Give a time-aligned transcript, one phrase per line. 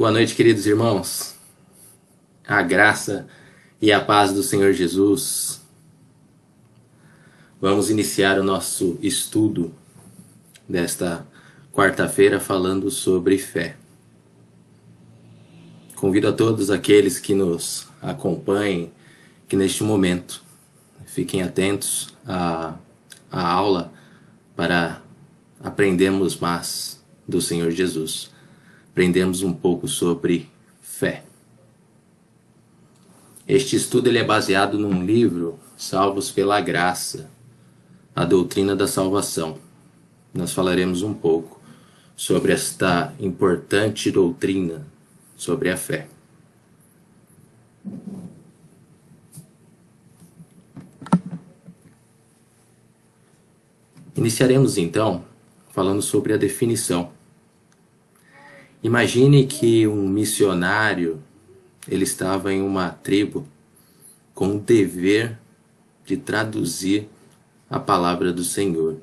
[0.00, 1.34] Boa noite, queridos irmãos.
[2.48, 3.28] A graça
[3.82, 5.60] e a paz do Senhor Jesus.
[7.60, 9.74] Vamos iniciar o nosso estudo
[10.66, 11.26] desta
[11.70, 13.76] quarta-feira falando sobre fé.
[15.96, 18.90] Convido a todos aqueles que nos acompanhem
[19.46, 20.42] que neste momento
[21.04, 22.74] fiquem atentos à,
[23.30, 23.92] à aula
[24.56, 25.02] para
[25.62, 28.30] aprendermos mais do Senhor Jesus
[28.90, 30.48] aprendemos um pouco sobre
[30.82, 31.22] fé.
[33.46, 37.30] Este estudo ele é baseado num livro, Salvos pela Graça,
[38.14, 39.58] a doutrina da salvação.
[40.34, 41.60] Nós falaremos um pouco
[42.16, 44.86] sobre esta importante doutrina
[45.36, 46.06] sobre a fé.
[54.16, 55.24] Iniciaremos então
[55.70, 57.10] falando sobre a definição
[58.82, 61.22] Imagine que um missionário
[61.86, 63.46] ele estava em uma tribo
[64.34, 65.38] com o dever
[66.06, 67.06] de traduzir
[67.68, 68.96] a palavra do Senhor.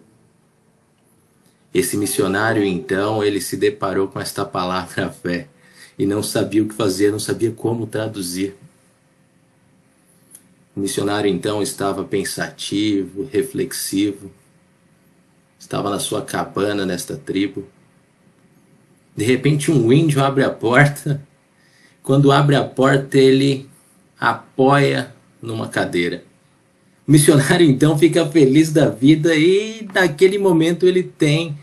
[1.71, 5.47] Esse missionário então ele se deparou com esta palavra fé
[5.97, 8.55] e não sabia o que fazer, não sabia como traduzir.
[10.75, 14.31] O missionário então estava pensativo, reflexivo,
[15.59, 17.76] estava na sua cabana nesta tribo
[19.17, 21.19] de repente, um índio abre a porta.
[22.03, 23.67] Quando abre a porta, ele
[24.19, 26.23] apoia numa cadeira.
[27.07, 31.57] O missionário então fica feliz da vida e naquele momento ele tem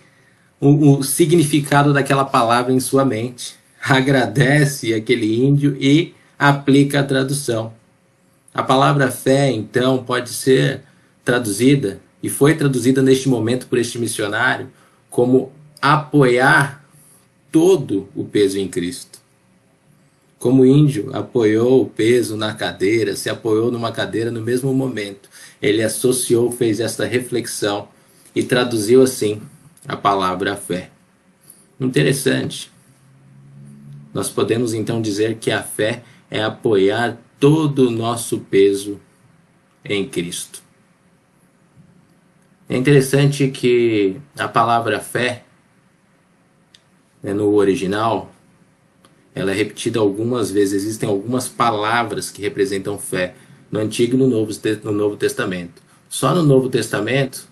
[0.60, 3.54] o, o, significado daquela palavra em sua mente.
[3.80, 7.72] Agradece aquele índio e aplica a tradução.
[8.52, 10.82] A palavra fé então pode ser
[11.24, 14.68] traduzida e foi traduzida neste momento por este missionário
[15.08, 16.83] como apoiar
[17.54, 19.20] todo o peso em Cristo.
[20.40, 25.30] Como o índio apoiou o peso na cadeira, se apoiou numa cadeira no mesmo momento,
[25.62, 27.88] ele associou, fez esta reflexão
[28.34, 29.40] e traduziu assim
[29.86, 30.90] a palavra fé.
[31.80, 32.72] Interessante.
[34.12, 39.00] Nós podemos então dizer que a fé é apoiar todo o nosso peso
[39.84, 40.60] em Cristo.
[42.68, 45.44] É interessante que a palavra fé
[47.24, 48.30] né, no original,
[49.34, 50.84] ela é repetida algumas vezes.
[50.84, 53.34] Existem algumas palavras que representam fé
[53.70, 54.52] no Antigo e no Novo,
[54.84, 55.82] no Novo Testamento.
[56.06, 57.48] Só no Novo Testamento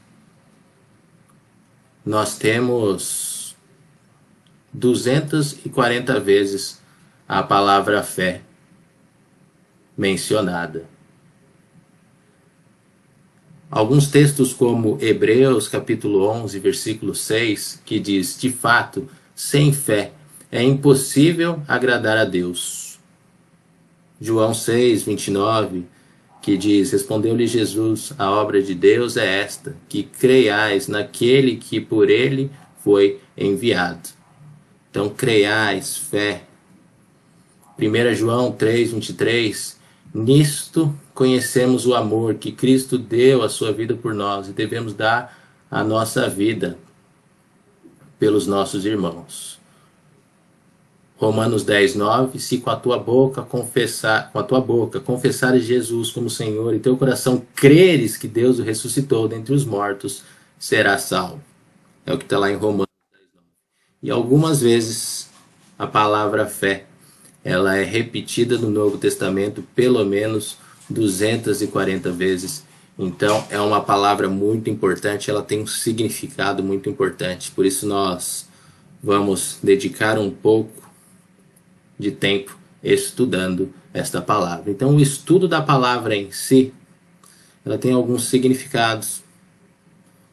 [2.04, 3.56] nós temos
[4.72, 6.82] 240 vezes
[7.26, 8.42] a palavra fé
[9.96, 10.84] mencionada.
[13.70, 20.12] Alguns textos como Hebreus capítulo 11, versículo 6, que diz: "De fato, sem fé
[20.50, 22.98] é impossível agradar a Deus.
[24.20, 25.84] João 6, 29,
[26.42, 32.10] que diz: Respondeu-lhe Jesus: A obra de Deus é esta, que creiais naquele que por
[32.10, 32.50] ele
[32.84, 34.10] foi enviado.
[34.90, 36.44] Então, creiais, fé.
[37.78, 39.80] 1 João 3, 23.
[40.14, 45.38] Nisto conhecemos o amor que Cristo deu a sua vida por nós e devemos dar
[45.70, 46.76] a nossa vida
[48.22, 49.58] pelos nossos irmãos.
[51.16, 56.12] Romanos 10, 9, se com a tua boca confessar, com a tua boca confessares Jesus
[56.12, 60.22] como Senhor e teu coração creres que Deus o ressuscitou dentre os mortos,
[60.56, 61.42] será salvo.
[62.06, 63.46] É o que está lá em Romanos 10, 9.
[64.04, 65.28] E algumas vezes
[65.76, 66.86] a palavra fé,
[67.42, 70.58] ela é repetida no Novo Testamento pelo menos
[70.88, 72.62] 240 vezes
[73.06, 77.50] então, é uma palavra muito importante, ela tem um significado muito importante.
[77.50, 78.48] Por isso, nós
[79.02, 80.88] vamos dedicar um pouco
[81.98, 84.70] de tempo estudando esta palavra.
[84.70, 86.72] Então, o estudo da palavra em si,
[87.64, 89.22] ela tem alguns significados.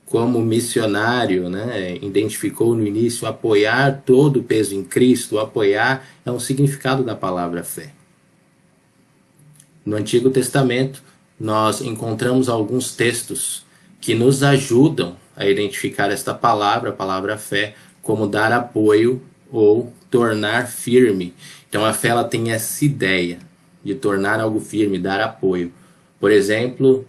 [0.06, 6.40] Como missionário, né, identificou no início, apoiar todo o peso em Cristo, apoiar é um
[6.40, 7.94] significado da palavra fé.
[9.86, 11.04] No Antigo Testamento,
[11.40, 13.64] nós encontramos alguns textos
[14.02, 19.22] que nos ajudam a identificar esta palavra, a palavra fé, como dar apoio
[19.52, 21.34] ou tornar firme.
[21.70, 23.40] Então a fé ela tem essa ideia
[23.84, 25.72] de tornar algo firme, dar apoio.
[26.20, 27.06] Por exemplo,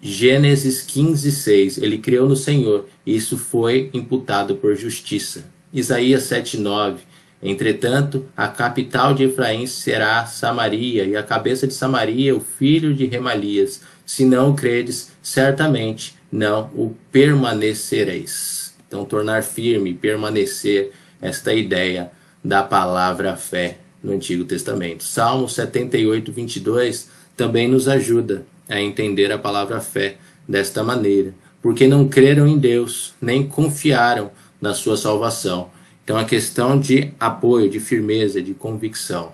[0.00, 5.44] Gênesis 15, 6, ele criou no Senhor, e isso foi imputado por justiça.
[5.72, 7.02] Isaías 7, 9,
[7.42, 13.06] Entretanto, a capital de Efraim será Samaria, e a cabeça de Samaria o filho de
[13.06, 13.82] Remalias.
[14.04, 18.74] Se não credes, certamente não o permanecereis.
[18.86, 22.10] Então, tornar firme, permanecer, esta ideia
[22.44, 25.04] da palavra fé no Antigo Testamento.
[25.04, 30.16] Salmo 78, 22 também nos ajuda a entender a palavra fé
[30.48, 34.30] desta maneira, porque não creram em Deus, nem confiaram
[34.60, 35.70] na sua salvação.
[36.06, 39.32] Então, a questão de apoio, de firmeza, de convicção.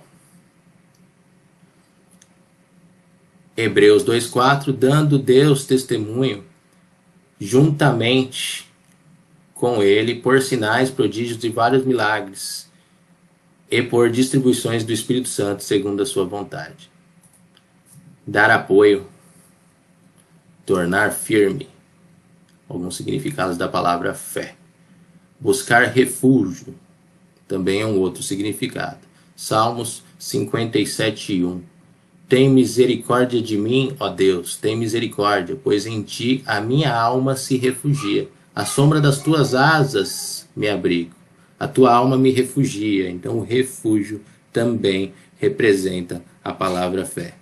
[3.55, 6.43] Hebreus 2,4: dando Deus testemunho
[7.39, 8.67] juntamente
[9.53, 12.71] com ele por sinais, prodígios e vários milagres,
[13.71, 16.91] e por distribuições do Espírito Santo segundo a sua vontade.
[18.27, 19.07] Dar apoio,
[20.65, 21.69] tornar firme,
[22.67, 24.57] alguns significados da palavra fé.
[25.43, 26.73] Buscar refúgio,
[27.49, 29.01] também é um outro significado.
[29.35, 31.61] Salmos 57, 1.
[32.29, 37.57] Tem misericórdia de mim, ó Deus, tem misericórdia, pois em ti a minha alma se
[37.57, 38.29] refugia.
[38.55, 41.17] A sombra das tuas asas me abrigo.
[41.59, 43.11] A tua alma me refugia.
[43.11, 44.21] Então, o refúgio
[44.53, 47.35] também representa a palavra fé.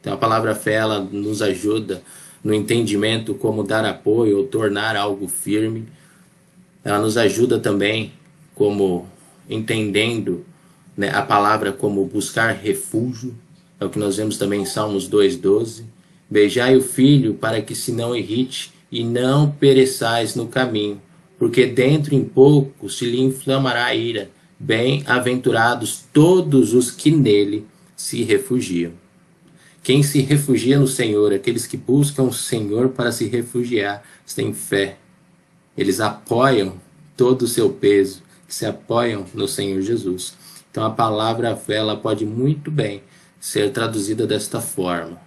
[0.00, 2.02] Então, a palavra fé ela nos ajuda
[2.42, 5.86] no entendimento como dar apoio ou tornar algo firme.
[6.86, 8.12] Ela nos ajuda também
[8.54, 9.08] como
[9.50, 10.46] entendendo
[10.96, 13.34] né, a palavra como buscar refúgio.
[13.80, 15.82] É o que nós vemos também em Salmos 2,12.
[16.30, 21.02] Beijai o filho para que se não irrite e não pereçais no caminho,
[21.36, 24.30] porque dentro em pouco se lhe inflamará a ira.
[24.56, 27.66] Bem-aventurados todos os que nele
[27.96, 28.92] se refugiam.
[29.82, 34.04] Quem se refugia no Senhor, aqueles que buscam o Senhor para se refugiar,
[34.36, 34.98] têm fé.
[35.76, 36.80] Eles apoiam
[37.16, 40.34] todo o seu peso, se apoiam no Senhor Jesus.
[40.70, 43.02] Então a palavra fé ela pode muito bem
[43.40, 45.20] ser traduzida desta forma,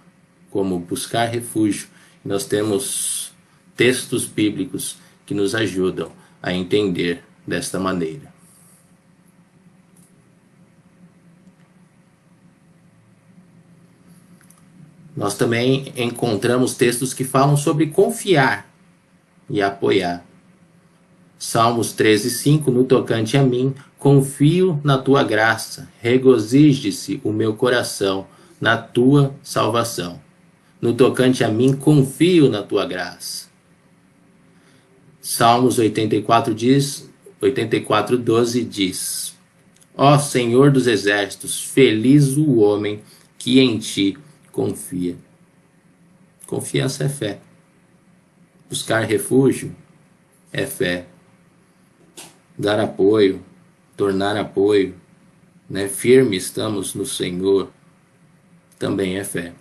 [0.50, 1.88] como buscar refúgio.
[2.24, 3.32] Nós temos
[3.76, 6.10] textos bíblicos que nos ajudam
[6.42, 8.30] a entender desta maneira.
[15.16, 18.70] Nós também encontramos textos que falam sobre confiar
[19.48, 20.29] e apoiar.
[21.42, 28.26] Salmos 13, 5, no tocante a mim, confio na tua graça, regozije-se o meu coração
[28.60, 30.20] na tua salvação.
[30.82, 33.48] No tocante a mim, confio na tua graça.
[35.22, 37.10] Salmos 84 diz,
[37.40, 39.34] 84, 12 diz:
[39.96, 43.02] Ó Senhor dos exércitos, feliz o homem
[43.38, 44.18] que em ti
[44.52, 45.16] confia.
[46.46, 47.40] Confiança é fé.
[48.68, 49.74] Buscar refúgio
[50.52, 51.09] é fé.
[52.60, 53.42] Dar apoio,
[53.96, 54.94] tornar apoio,
[55.68, 55.88] né?
[55.88, 57.70] firme estamos no Senhor,
[58.78, 59.54] também é fé.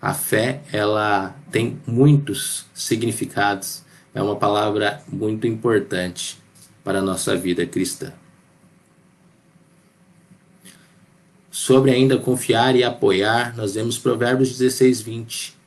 [0.00, 3.84] A fé, ela tem muitos significados,
[4.14, 6.38] é uma palavra muito importante
[6.82, 8.14] para a nossa vida cristã.
[11.50, 15.57] Sobre ainda confiar e apoiar, nós vemos Provérbios 16, 20.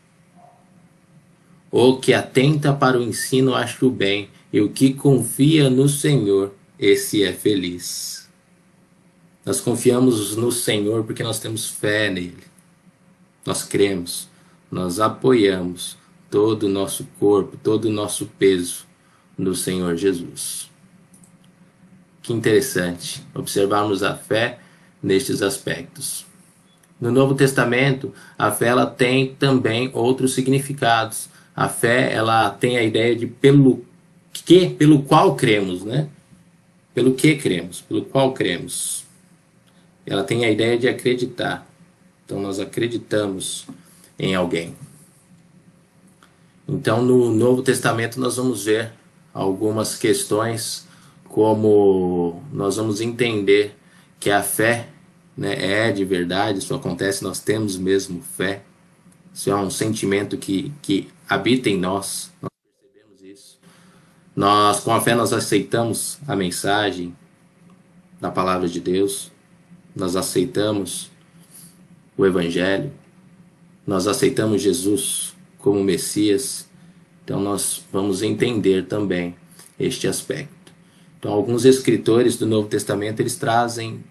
[1.72, 6.54] O que atenta para o ensino acha o bem, e o que confia no Senhor,
[6.78, 8.30] esse é feliz.
[9.46, 12.44] Nós confiamos no Senhor porque nós temos fé nele.
[13.46, 14.28] Nós cremos,
[14.70, 15.98] nós apoiamos
[16.30, 18.86] todo o nosso corpo, todo o nosso peso
[19.38, 20.70] no Senhor Jesus.
[22.22, 24.60] Que interessante observarmos a fé
[25.02, 26.26] nestes aspectos.
[27.00, 31.30] No Novo Testamento, a fé ela tem também outros significados.
[31.56, 33.86] A fé ela tem a ideia de pelo
[34.32, 36.08] que, pelo qual cremos, né?
[36.94, 39.06] Pelo que cremos, pelo qual cremos.
[40.06, 41.68] Ela tem a ideia de acreditar.
[42.26, 43.68] Então nós acreditamos
[44.18, 44.76] em alguém.
[46.68, 48.92] Então no Novo Testamento nós vamos ver
[49.34, 50.88] algumas questões
[51.26, 53.76] como nós vamos entender
[54.20, 54.90] que a fé
[55.36, 58.62] né, é de verdade, isso acontece, nós temos mesmo fé.
[59.34, 63.60] Isso é um sentimento que, que habita em nós, nós percebemos isso.
[64.36, 67.16] Nós, com a fé, nós aceitamos a mensagem
[68.20, 69.32] da palavra de Deus,
[69.96, 71.10] nós aceitamos
[72.18, 72.92] o Evangelho,
[73.88, 76.70] nós aceitamos Jesus como Messias,
[77.24, 79.36] então nós vamos entender também
[79.80, 80.72] este aspecto.
[81.18, 84.04] Então, alguns escritores do Novo Testamento eles trazem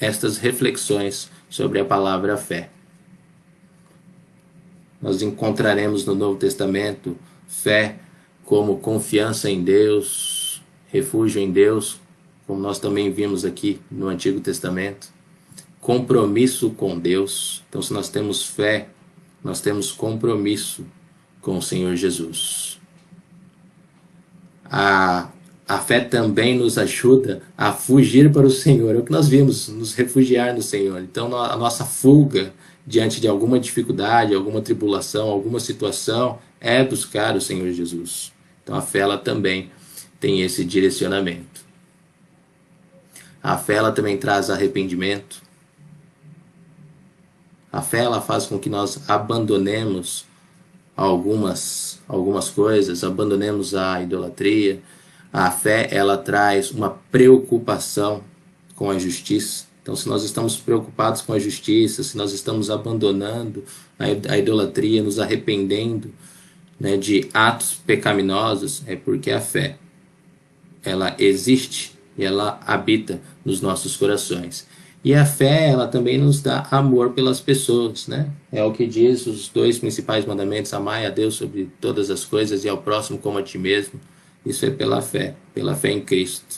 [0.00, 2.70] estas reflexões sobre a palavra fé.
[5.00, 7.98] Nós encontraremos no Novo Testamento fé
[8.44, 12.00] como confiança em Deus, refúgio em Deus,
[12.46, 15.08] como nós também vimos aqui no Antigo Testamento,
[15.80, 17.62] compromisso com Deus.
[17.68, 18.88] Então, se nós temos fé,
[19.44, 20.84] nós temos compromisso
[21.40, 22.80] com o Senhor Jesus.
[24.64, 25.30] A
[25.68, 28.94] a fé também nos ajuda a fugir para o Senhor.
[28.94, 31.02] É o que nós vimos, nos refugiar no Senhor.
[31.02, 32.54] Então, a nossa fuga
[32.88, 38.32] diante de alguma dificuldade, alguma tribulação, alguma situação, é buscar o Senhor Jesus.
[38.64, 39.70] Então, a fé ela também
[40.18, 41.60] tem esse direcionamento.
[43.42, 45.42] A fé ela também traz arrependimento.
[47.70, 50.24] A fé ela faz com que nós abandonemos
[50.96, 54.82] algumas algumas coisas, abandonemos a idolatria,
[55.30, 58.24] a fé, ela traz uma preocupação
[58.74, 59.67] com a justiça.
[59.88, 63.64] Então, se nós estamos preocupados com a justiça, se nós estamos abandonando
[63.98, 66.12] a idolatria, nos arrependendo
[66.78, 69.78] né, de atos pecaminosos, é porque a fé,
[70.84, 74.66] ela existe e ela habita nos nossos corações.
[75.02, 78.30] E a fé, ela também nos dá amor pelas pessoas, né?
[78.52, 82.62] É o que diz os dois principais mandamentos: amai a Deus sobre todas as coisas
[82.62, 83.98] e ao próximo como a ti mesmo.
[84.44, 86.56] Isso é pela fé, pela fé em Cristo,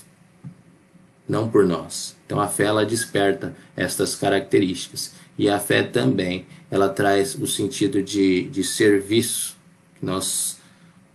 [1.29, 2.19] não por nós.
[2.31, 5.13] Então a fé ela desperta estas características.
[5.37, 9.57] E a fé também, ela traz o sentido de, de serviço.
[10.01, 10.57] Nós,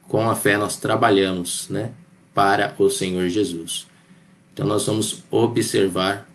[0.09, 1.93] com a fé, nós trabalhamos né,
[2.33, 3.87] para o Senhor Jesus.
[4.53, 6.29] Então nós vamos observar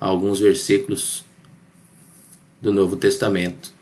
[0.00, 1.24] alguns versículos
[2.60, 3.72] do Novo Testamento.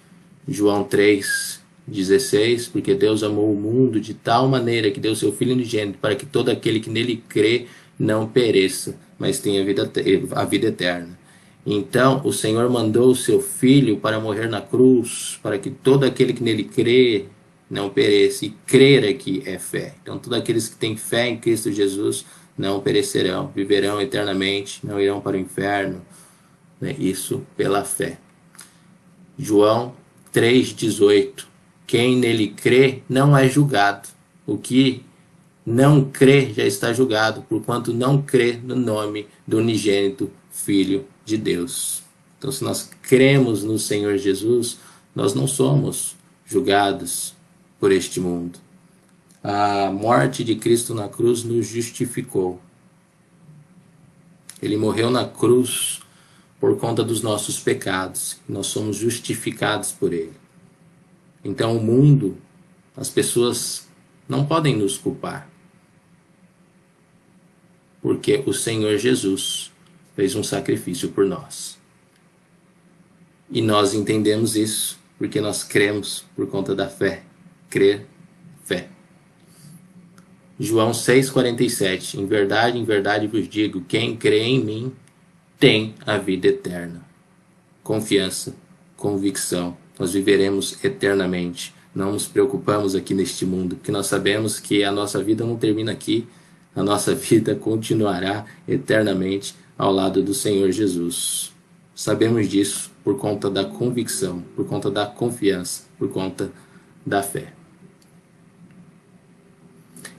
[0.47, 5.55] João 3, 16, porque Deus amou o mundo de tal maneira que deu seu Filho
[5.55, 7.69] unigênito para que todo aquele que nele crê
[7.99, 9.89] não pereça, mas tenha a vida,
[10.33, 11.17] a vida eterna.
[11.65, 16.33] Então o Senhor mandou o seu Filho para morrer na cruz, para que todo aquele
[16.33, 17.27] que nele crê
[17.71, 18.45] não pereça.
[18.45, 19.95] E crer aqui é fé.
[20.03, 22.27] Então todos aqueles que têm fé em Cristo Jesus
[22.59, 26.03] não perecerão, viverão eternamente, não irão para o inferno.
[26.81, 26.97] Né?
[26.99, 28.19] Isso pela fé.
[29.39, 29.95] João
[30.35, 31.45] 3,18
[31.87, 34.09] quem nele crê não é julgado.
[34.45, 35.05] O que
[35.65, 42.03] não crê já está julgado, porquanto não crê no nome do unigênito Filho de Deus.
[42.39, 44.79] Então, se nós cremos no Senhor Jesus,
[45.15, 47.35] nós não somos julgados
[47.79, 48.59] por este mundo.
[49.43, 52.61] A morte de Cristo na cruz nos justificou.
[54.61, 56.01] Ele morreu na cruz
[56.61, 58.39] por conta dos nossos pecados.
[58.49, 60.35] Nós somos justificados por ele.
[61.45, 62.37] Então, o mundo,
[62.97, 63.89] as pessoas
[64.29, 65.52] não podem nos culpar.
[68.03, 69.73] Porque o Senhor Jesus
[70.15, 71.79] fez um sacrifício por nós.
[73.51, 77.23] E nós entendemos isso porque nós cremos por conta da fé.
[77.71, 78.07] Crer,
[78.65, 78.89] fé.
[80.59, 84.93] João 6,47 Em verdade, em verdade vos digo: quem crê em mim
[85.59, 87.05] tem a vida eterna.
[87.85, 88.55] Confiança,
[88.97, 91.73] convicção, nós viveremos eternamente.
[91.95, 95.93] Não nos preocupamos aqui neste mundo, porque nós sabemos que a nossa vida não termina
[95.93, 96.27] aqui,
[96.75, 101.53] a nossa vida continuará eternamente ao lado do Senhor Jesus.
[101.95, 106.51] Sabemos disso por conta da convicção, por conta da confiança, por conta
[107.05, 107.53] da fé.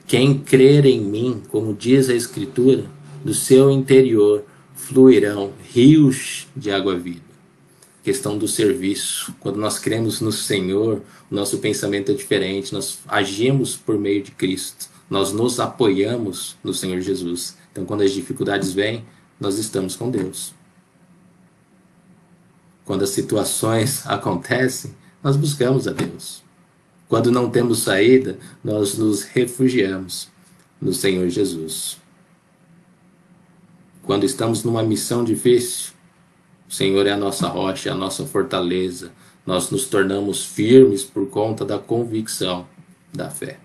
[0.06, 2.84] Quem crer em mim, como diz a Escritura,
[3.24, 4.44] do seu interior
[4.74, 7.34] fluirão rios de água viva
[8.04, 9.34] questão do serviço.
[9.40, 14.30] Quando nós cremos no Senhor, o nosso pensamento é diferente, nós agimos por meio de
[14.30, 17.56] Cristo, nós nos apoiamos no Senhor Jesus.
[17.70, 19.04] Então, quando as dificuldades vêm,
[19.38, 20.54] nós estamos com Deus.
[22.84, 26.42] Quando as situações acontecem, nós buscamos a Deus.
[27.08, 30.28] Quando não temos saída, nós nos refugiamos
[30.80, 31.98] no Senhor Jesus.
[34.02, 35.92] Quando estamos numa missão difícil,
[36.68, 39.12] o Senhor é a nossa rocha, é a nossa fortaleza.
[39.46, 42.66] Nós nos tornamos firmes por conta da convicção
[43.12, 43.63] da fé.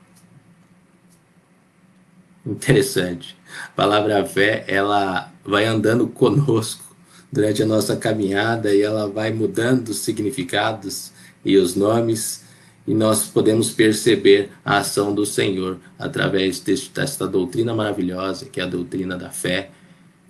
[2.46, 3.36] Interessante.
[3.66, 6.84] A palavra fé, ela vai andando conosco
[7.32, 11.12] durante a nossa caminhada e ela vai mudando os significados
[11.44, 12.44] e os nomes
[12.88, 18.68] e nós podemos perceber a ação do Senhor através desta doutrina maravilhosa que é a
[18.68, 19.70] doutrina da fé,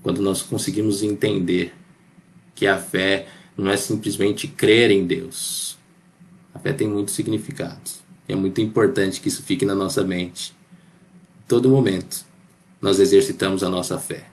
[0.03, 1.73] quando nós conseguimos entender
[2.53, 5.77] que a fé não é simplesmente crer em Deus.
[6.53, 8.01] A fé tem muitos significados.
[8.27, 10.53] É muito importante que isso fique na nossa mente.
[11.49, 12.23] Todo momento
[12.79, 14.27] nós exercitamos a nossa fé.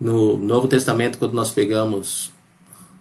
[0.00, 2.32] No Novo Testamento, quando nós pegamos,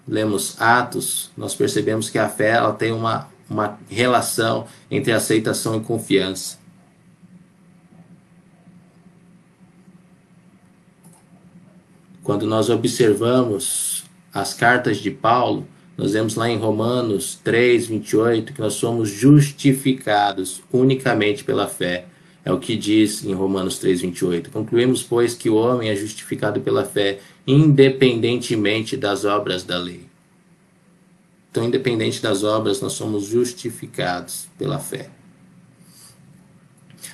[0.06, 5.80] lemos Atos, nós percebemos que a fé ela tem uma, uma relação entre aceitação e
[5.82, 6.60] confiança.
[12.22, 15.66] Quando nós observamos as cartas de Paulo,
[16.02, 22.06] Nós vemos lá em Romanos 3, 28, que nós somos justificados unicamente pela fé.
[22.44, 24.50] É o que diz em Romanos 3, 28.
[24.50, 30.08] Concluímos, pois, que o homem é justificado pela fé, independentemente das obras da lei.
[31.52, 35.12] Então, independente das obras, nós somos justificados pela fé.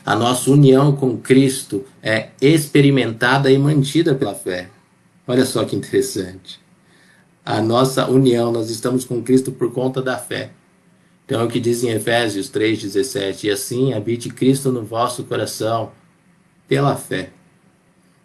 [0.05, 4.69] A nossa união com Cristo é experimentada e mantida pela fé.
[5.27, 6.65] Olha só que interessante.
[7.47, 10.51] A nossa união, nós estamos com Cristo por conta da fé.
[11.25, 15.93] Então é o que diz em Efésios 3,17: E assim habite Cristo no vosso coração,
[16.67, 17.29] pela fé,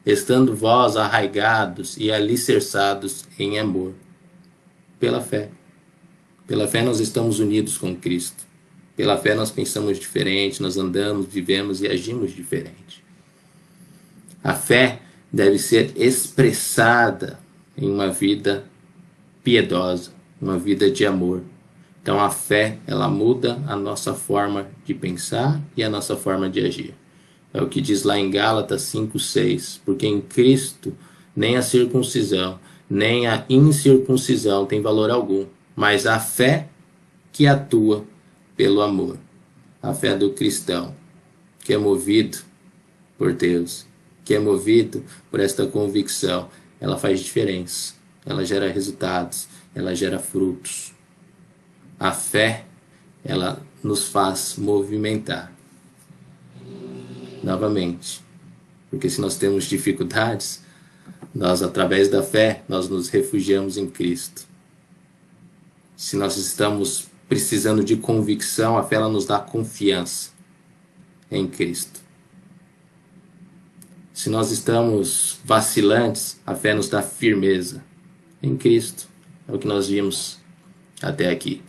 [0.04, 3.94] estando vós arraigados e alicerçados em amor.
[4.98, 5.50] Pela fé.
[6.44, 8.42] Pela fé nós estamos unidos com Cristo.
[8.96, 13.04] Pela fé nós pensamos diferente, nós andamos, vivemos e agimos diferente.
[14.42, 15.00] A fé
[15.32, 17.38] deve ser expressada
[17.78, 18.71] em uma vida
[19.42, 21.42] piedosa, uma vida de amor.
[22.02, 26.60] Então a fé, ela muda a nossa forma de pensar e a nossa forma de
[26.60, 26.94] agir.
[27.54, 30.96] É o que diz lá em Gálatas 5:6, porque em Cristo
[31.34, 32.58] nem a circuncisão,
[32.88, 35.46] nem a incircuncisão tem valor algum,
[35.76, 36.68] mas a fé
[37.32, 38.04] que atua
[38.56, 39.18] pelo amor.
[39.82, 40.94] A fé do cristão,
[41.60, 42.38] que é movido
[43.18, 43.86] por Deus,
[44.24, 46.48] que é movido por esta convicção,
[46.80, 50.92] ela faz diferença, ela gera resultados, ela gera frutos.
[51.98, 52.64] A fé,
[53.24, 55.52] ela nos faz movimentar.
[57.42, 58.22] Novamente,
[58.88, 60.62] porque se nós temos dificuldades,
[61.34, 64.46] nós através da fé, nós nos refugiamos em Cristo.
[65.96, 70.30] Se nós estamos precisando de convicção, a fé ela nos dá confiança
[71.30, 72.00] em Cristo.
[74.12, 77.82] Se nós estamos vacilantes, a fé nos dá firmeza
[78.42, 79.08] em Cristo.
[79.48, 80.38] É o que nós vimos
[81.00, 81.62] até aqui.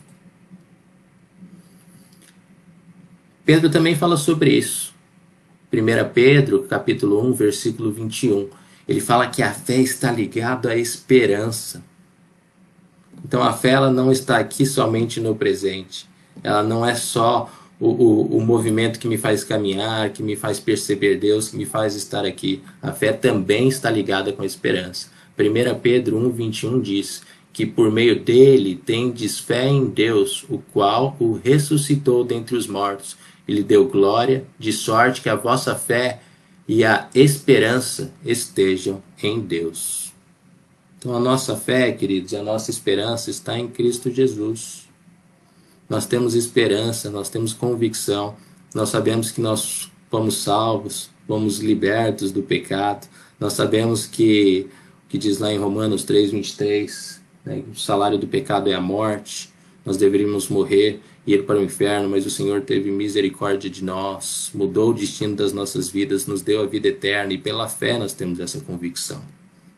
[3.45, 4.93] Pedro também fala sobre isso.
[5.71, 8.49] 1 Pedro, capítulo 1, versículo 21.
[8.87, 11.83] Ele fala que a fé está ligada à esperança.
[13.25, 16.07] Então a fé ela não está aqui somente no presente.
[16.43, 20.59] Ela não é só o, o, o, movimento que me faz caminhar, que me faz
[20.59, 22.61] perceber Deus, que me faz estar aqui.
[22.81, 25.12] A fé também está ligada com a esperança.
[25.37, 31.33] 1 Pedro 1,21 diz que por meio dele tendes fé em Deus, o qual o
[31.33, 33.15] ressuscitou dentre os mortos
[33.47, 36.21] e lhe deu glória, de sorte que a vossa fé
[36.67, 40.13] e a esperança estejam em Deus.
[40.97, 44.87] Então a nossa fé, queridos, a nossa esperança está em Cristo Jesus.
[45.89, 48.35] Nós temos esperança, nós temos convicção,
[48.73, 53.07] nós sabemos que nós fomos salvos, fomos libertos do pecado.
[53.39, 54.69] Nós sabemos que
[55.13, 59.47] que diz lá em Romanos 3:23, né, o salário do pecado é a morte.
[59.85, 64.49] Nós deveríamos morrer e ir para o inferno, mas o Senhor teve misericórdia de nós,
[64.55, 68.11] mudou o destino das nossas vidas, nos deu a vida eterna e pela fé nós
[68.11, 69.21] temos essa convicção.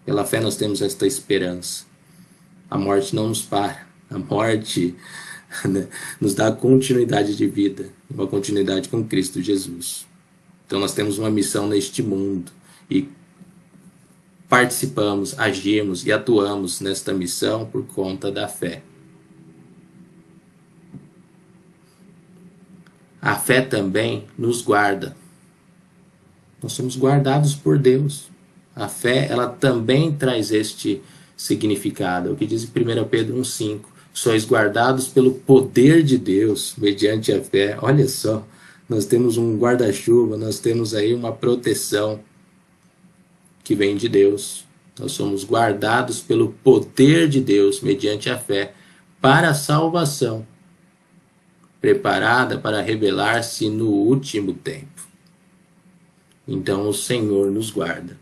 [0.06, 1.84] Pela fé nós temos esta esperança.
[2.72, 3.86] A morte não nos para.
[4.10, 4.96] A morte
[5.68, 5.90] né,
[6.22, 10.08] nos dá continuidade de vida, uma continuidade com Cristo Jesus.
[10.66, 12.54] Então nós temos uma missão neste mundo
[12.90, 13.10] e
[14.50, 18.82] participamos, agimos e atuamos nesta missão por conta da fé.
[23.22, 25.16] A fé também nos guarda.
[26.62, 28.30] Nós somos guardados por Deus.
[28.76, 31.02] A fé, ela também traz este
[31.36, 32.30] significado.
[32.30, 33.80] É o que diz em 1 Pedro 1,5.
[34.14, 37.78] Sois guardados pelo poder de Deus, mediante a fé.
[37.82, 38.46] Olha só,
[38.88, 42.20] nós temos um guarda-chuva, nós temos aí uma proteção
[43.66, 44.64] que vem de Deus.
[44.98, 48.74] Nós somos guardados pelo poder de Deus, mediante a fé,
[49.20, 50.48] para a salvação,
[51.82, 55.04] preparada para revelar-se no último tempo.
[56.48, 58.18] Então o Senhor nos guarda.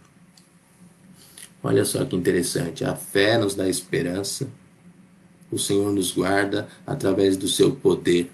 [1.62, 2.86] Olha só que interessante.
[2.86, 4.48] A fé nos dá esperança.
[5.52, 8.32] O Senhor nos guarda através do seu poder.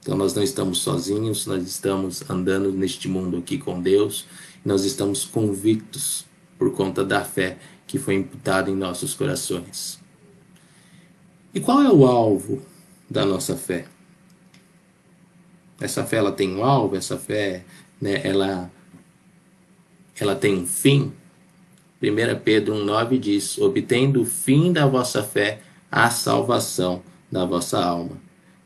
[0.00, 4.24] Então nós não estamos sozinhos, nós estamos andando neste mundo aqui com Deus.
[4.64, 6.27] Nós estamos convictos
[6.58, 9.98] por conta da fé que foi imputada em nossos corações.
[11.54, 12.62] E qual é o alvo
[13.08, 13.86] da nossa fé?
[15.80, 17.64] Essa fé ela tem um alvo, essa fé,
[18.00, 18.70] né, ela
[20.20, 21.12] ela tem um fim.
[22.02, 28.18] 1 Pedro 1,9 diz: obtendo o fim da vossa fé, a salvação da vossa alma.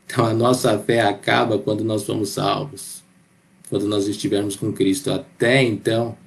[0.05, 3.03] Então a nossa fé acaba quando nós somos salvos,
[3.69, 5.11] quando nós estivermos com Cristo.
[5.11, 6.17] Até então,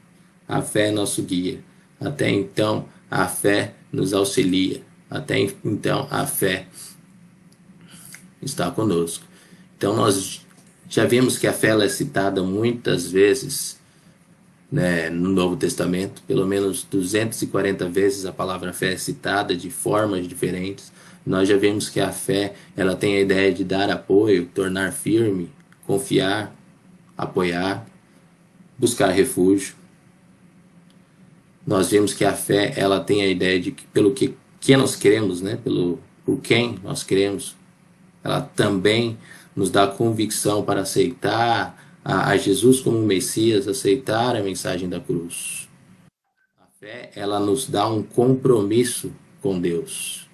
[0.49, 1.61] a fé é nosso guia.
[2.01, 4.83] Até então, a fé nos auxilia.
[5.09, 6.67] até então a fé
[8.43, 9.25] está conosco.
[9.77, 10.45] Então nós
[10.89, 13.79] já vimos que a fé é citada muitas vezes
[14.71, 20.27] né, no Novo Testamento, pelo menos 240 vezes a palavra fé é citada de formas
[20.27, 20.93] diferentes.
[21.25, 25.51] Nós já vimos que a fé ela tem a ideia de dar apoio, tornar firme,
[25.87, 26.55] confiar,
[27.17, 27.87] apoiar,
[28.79, 29.75] buscar refúgio.
[31.67, 34.95] Nós vimos que a fé ela tem a ideia de que pelo que, que nós
[34.95, 37.57] queremos, né, pelo por quem nós queremos,
[38.23, 39.17] ela também
[39.55, 45.69] nos dá convicção para aceitar a, a Jesus como Messias, aceitar a mensagem da cruz.
[46.59, 50.29] A fé, ela nos dá um compromisso com Deus.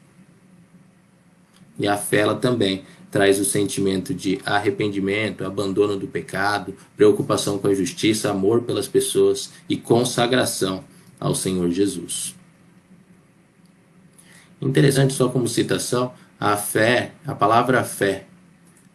[1.78, 7.68] E a fé, ela também traz o sentimento de arrependimento, abandono do pecado, preocupação com
[7.68, 10.84] a justiça, amor pelas pessoas e consagração
[11.22, 12.34] ao Senhor Jesus.
[14.60, 18.26] Interessante só como citação, a fé, a palavra fé,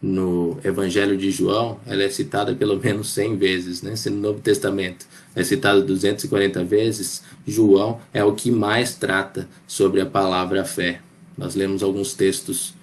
[0.00, 3.96] no Evangelho de João, ela é citada pelo menos 100 vezes, né?
[3.96, 10.00] Se no Novo Testamento é citada 240 vezes, João é o que mais trata sobre
[10.00, 11.00] a palavra fé.
[11.36, 12.74] Nós lemos alguns textos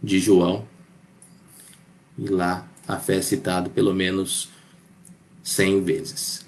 [0.00, 0.64] de João
[2.16, 4.48] e lá a fé é citada pelo menos
[5.42, 6.41] 100 vezes.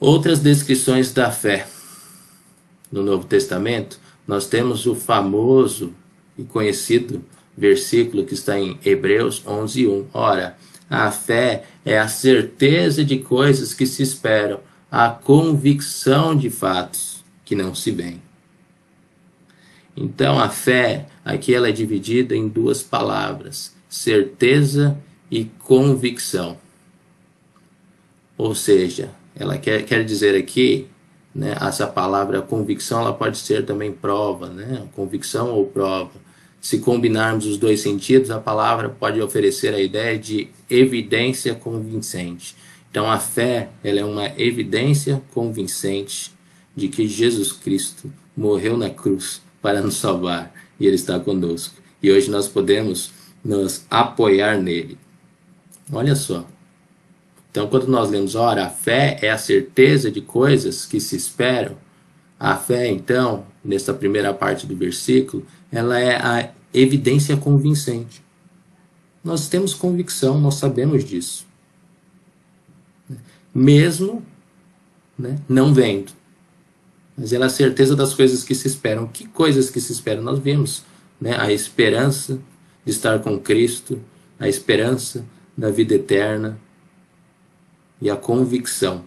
[0.00, 1.68] Outras descrições da fé
[2.90, 5.92] no Novo Testamento, nós temos o famoso
[6.38, 7.22] e conhecido
[7.54, 10.06] versículo que está em Hebreus 11:1.
[10.14, 10.56] Ora,
[10.88, 14.60] a fé é a certeza de coisas que se esperam,
[14.90, 18.22] a convicção de fatos que não se veem.
[19.94, 24.96] Então, a fé, aqui ela é dividida em duas palavras: certeza
[25.30, 26.56] e convicção.
[28.38, 30.86] Ou seja, ela quer, quer dizer aqui,
[31.34, 36.12] né, essa palavra convicção, ela pode ser também prova, né, convicção ou prova
[36.60, 42.54] se combinarmos os dois sentidos, a palavra pode oferecer a ideia de evidência convincente.
[42.90, 46.32] Então a fé, ela é uma evidência convincente
[46.76, 51.74] de que Jesus Cristo morreu na cruz para nos salvar e ele está conosco.
[52.02, 53.10] E hoje nós podemos
[53.42, 54.98] nos apoiar nele.
[55.90, 56.46] Olha só.
[57.50, 61.76] Então, quando nós lemos, ora, a fé é a certeza de coisas que se esperam.
[62.38, 68.22] A fé, então, nessa primeira parte do versículo, ela é a evidência convincente.
[69.22, 71.44] Nós temos convicção, nós sabemos disso.
[73.52, 74.24] Mesmo
[75.18, 76.12] né, não vendo.
[77.16, 79.08] Mas ela é a certeza das coisas que se esperam.
[79.08, 80.22] Que coisas que se esperam?
[80.22, 80.84] Nós vimos
[81.20, 82.38] né, a esperança
[82.84, 84.00] de estar com Cristo,
[84.38, 85.26] a esperança
[85.58, 86.58] da vida eterna
[88.00, 89.04] e a convicção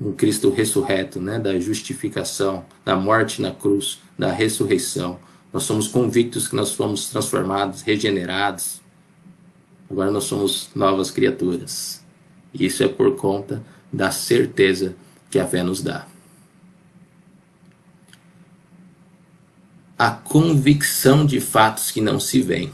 [0.00, 5.18] um Cristo ressurreto, né, da justificação, da morte na cruz, da ressurreição.
[5.52, 8.80] Nós somos convictos que nós fomos transformados, regenerados.
[9.90, 12.04] Agora nós somos novas criaturas.
[12.54, 14.94] Isso é por conta da certeza
[15.30, 16.06] que a fé nos dá.
[19.98, 22.72] A convicção de fatos que não se veem.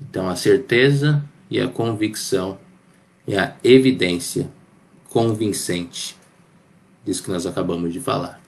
[0.00, 2.58] Então, a certeza e a convicção
[3.26, 4.50] é a evidência
[5.08, 6.16] convincente
[7.04, 8.42] disso que nós acabamos de falar.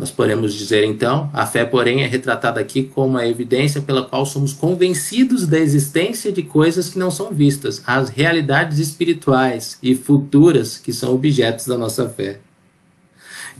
[0.00, 4.24] Nós podemos dizer então, a fé, porém, é retratada aqui como a evidência pela qual
[4.24, 10.78] somos convencidos da existência de coisas que não são vistas, as realidades espirituais e futuras
[10.78, 12.40] que são objetos da nossa fé.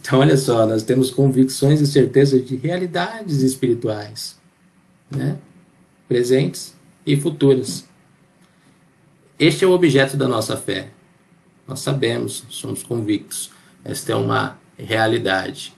[0.00, 4.38] Então, olha só, nós temos convicções e certezas de realidades espirituais,
[5.10, 5.36] né?
[6.08, 7.84] presentes e futuras.
[9.40, 10.90] Este é o objeto da nossa fé.
[11.66, 13.50] Nós sabemos, somos convictos.
[13.82, 15.72] Esta é uma realidade.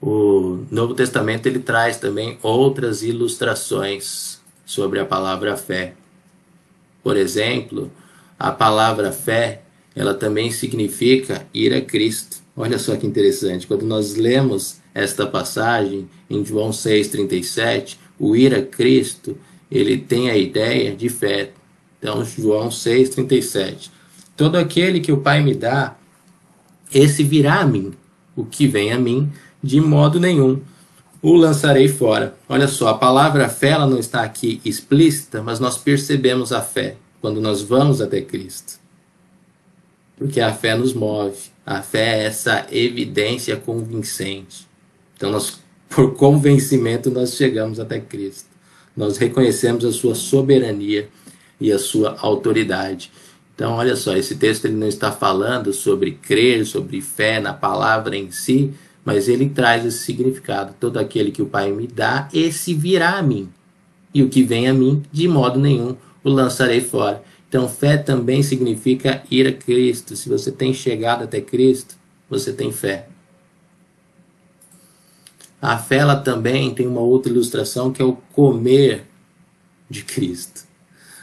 [0.00, 5.94] O Novo Testamento ele traz também outras ilustrações sobre a palavra fé.
[7.02, 7.90] Por exemplo,
[8.38, 9.62] a palavra fé,
[9.96, 12.36] ela também significa ir a Cristo.
[12.56, 18.62] Olha só que interessante, quando nós lemos esta passagem em João 6:37, o ir a
[18.62, 19.36] Cristo,
[19.68, 21.50] ele tem a ideia de fé.
[22.02, 23.92] Então, João 6:37.
[24.36, 25.96] Todo aquele que o Pai me dá,
[26.92, 27.92] esse virá a mim.
[28.34, 29.30] O que vem a mim,
[29.62, 30.60] de modo nenhum
[31.22, 32.34] o lançarei fora.
[32.48, 36.96] Olha só, a palavra fé ela não está aqui explícita, mas nós percebemos a fé
[37.20, 38.80] quando nós vamos até Cristo.
[40.18, 41.38] Porque a fé nos move.
[41.64, 44.66] A fé é essa evidência convincente.
[45.16, 48.48] Então, nós, por convencimento, nós chegamos até Cristo.
[48.96, 51.08] Nós reconhecemos a sua soberania
[51.62, 53.10] e a sua autoridade.
[53.54, 58.16] Então, olha só, esse texto ele não está falando sobre crer, sobre fé na palavra
[58.16, 58.72] em si,
[59.04, 60.74] mas ele traz esse significado.
[60.78, 63.48] Todo aquele que o Pai me dá, esse virá a mim.
[64.14, 67.22] E o que vem a mim, de modo nenhum o lançarei fora.
[67.48, 70.16] Então, fé também significa ir a Cristo.
[70.16, 71.96] Se você tem chegado até Cristo,
[72.28, 73.08] você tem fé.
[75.60, 79.06] A fé ela também tem uma outra ilustração que é o comer
[79.88, 80.51] de Cristo.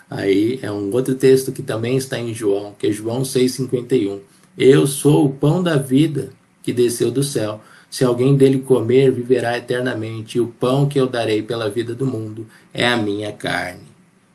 [0.09, 4.19] Aí é um outro texto que também está em João, que é João 6,51.
[4.57, 6.31] Eu sou o pão da vida
[6.63, 7.61] que desceu do céu.
[7.89, 10.37] Se alguém dele comer, viverá eternamente.
[10.37, 13.87] E o pão que eu darei pela vida do mundo é a minha carne.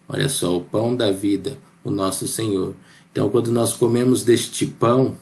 [0.09, 2.75] Olha só, o pão da vida, o nosso Senhor.
[3.11, 5.17] Então, quando nós comemos deste pão,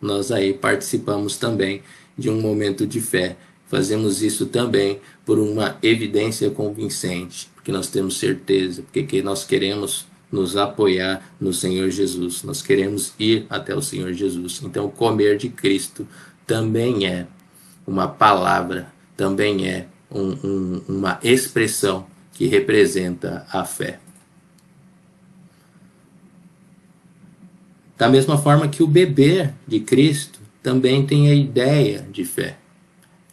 [0.00, 1.82] nós aí participamos também
[2.16, 3.36] de um momento de fé.
[3.68, 10.56] Fazemos isso também por uma evidência convincente, porque nós temos certeza, porque nós queremos nos
[10.56, 14.60] apoiar no Senhor Jesus, nós queremos ir até o Senhor Jesus.
[14.62, 16.06] Então, comer de Cristo
[16.46, 17.26] também é
[17.86, 23.98] uma palavra, também é um, um, uma expressão que representa a fé.
[27.96, 32.58] Da mesma forma que o beber de Cristo também tem a ideia de fé.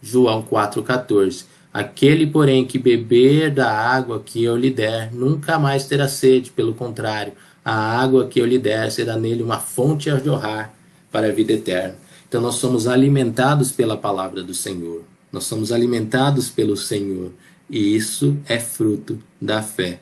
[0.04, 1.46] João 4,14.
[1.74, 6.74] Aquele, porém, que beber da água que eu lhe der, nunca mais terá sede, pelo
[6.74, 10.74] contrário, a água que eu lhe der será nele uma fonte a jorrar
[11.12, 11.96] para a vida eterna.
[12.28, 17.32] Então, nós somos alimentados pela palavra do Senhor, nós somos alimentados pelo Senhor,
[17.70, 20.00] e isso é fruto da fé.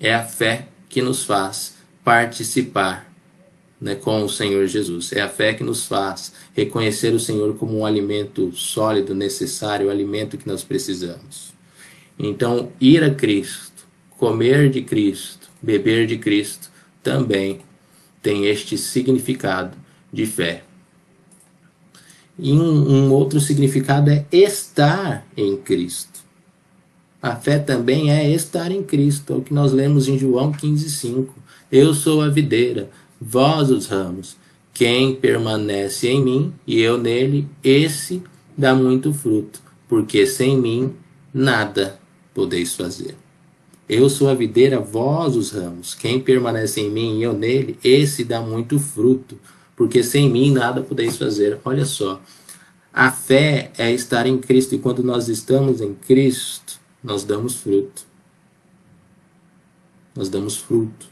[0.00, 3.05] É a fé que nos faz participar
[3.80, 5.12] né, com o Senhor Jesus.
[5.12, 9.90] É a fé que nos faz reconhecer o Senhor como um alimento sólido, necessário, o
[9.90, 11.54] alimento que nós precisamos.
[12.18, 13.86] Então, ir a Cristo,
[14.18, 16.70] comer de Cristo, beber de Cristo,
[17.02, 17.60] também
[18.22, 19.76] tem este significado
[20.12, 20.64] de fé.
[22.38, 26.20] E um, um outro significado é estar em Cristo.
[27.20, 31.28] A fé também é estar em Cristo, é o que nós lemos em João 15,5.
[31.72, 34.36] Eu sou a videira, vós os ramos.
[34.72, 38.22] Quem permanece em mim e eu nele, esse
[38.56, 40.94] dá muito fruto, porque sem mim
[41.32, 41.98] nada
[42.34, 43.16] podeis fazer.
[43.88, 45.94] Eu sou a videira, vós os ramos.
[45.94, 49.38] Quem permanece em mim e eu nele, esse dá muito fruto,
[49.76, 51.58] porque sem mim nada podeis fazer.
[51.64, 52.20] Olha só,
[52.92, 58.04] a fé é estar em Cristo, e quando nós estamos em Cristo, nós damos fruto.
[60.16, 61.06] Nós damos fruto.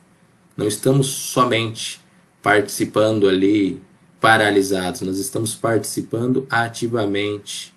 [0.57, 2.01] Não estamos somente
[2.43, 3.81] participando ali
[4.21, 7.75] paralisados, nós estamos participando ativamente.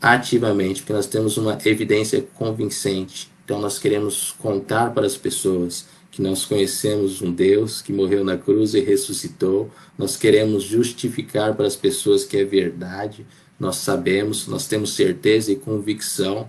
[0.00, 3.30] Ativamente, porque nós temos uma evidência convincente.
[3.44, 8.36] Então nós queremos contar para as pessoas que nós conhecemos um Deus que morreu na
[8.36, 9.70] cruz e ressuscitou.
[9.96, 13.26] Nós queremos justificar para as pessoas que é verdade.
[13.58, 16.48] Nós sabemos, nós temos certeza e convicção.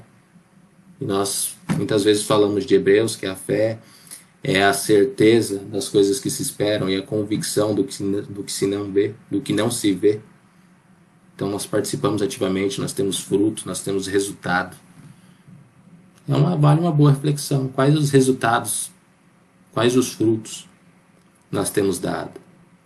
[1.01, 3.79] E nós muitas vezes falamos de Hebreus, que é a fé
[4.43, 8.51] é a certeza das coisas que se esperam e a convicção do que, do que
[8.51, 10.21] se não vê, do que não se vê.
[11.35, 14.75] Então nós participamos ativamente, nós temos fruto, nós temos resultado.
[16.27, 17.67] É uma, vale uma boa reflexão.
[17.67, 18.91] Quais os resultados,
[19.73, 20.67] quais os frutos
[21.51, 22.39] nós temos dado?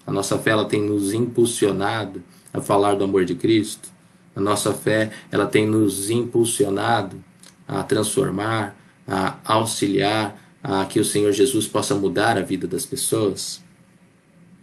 [0.06, 3.90] A nossa fé ela tem nos impulsionado a falar do amor de Cristo.
[4.36, 7.24] A nossa fé ela tem nos impulsionado
[7.68, 8.76] a transformar,
[9.08, 13.62] a auxiliar, a que o Senhor Jesus possa mudar a vida das pessoas,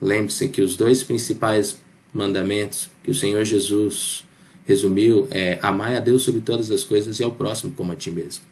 [0.01, 1.79] lembre-se que os dois principais
[2.13, 4.25] mandamentos que o Senhor Jesus
[4.65, 8.11] resumiu é amar a Deus sobre todas as coisas e ao próximo como a ti
[8.11, 8.45] mesmo.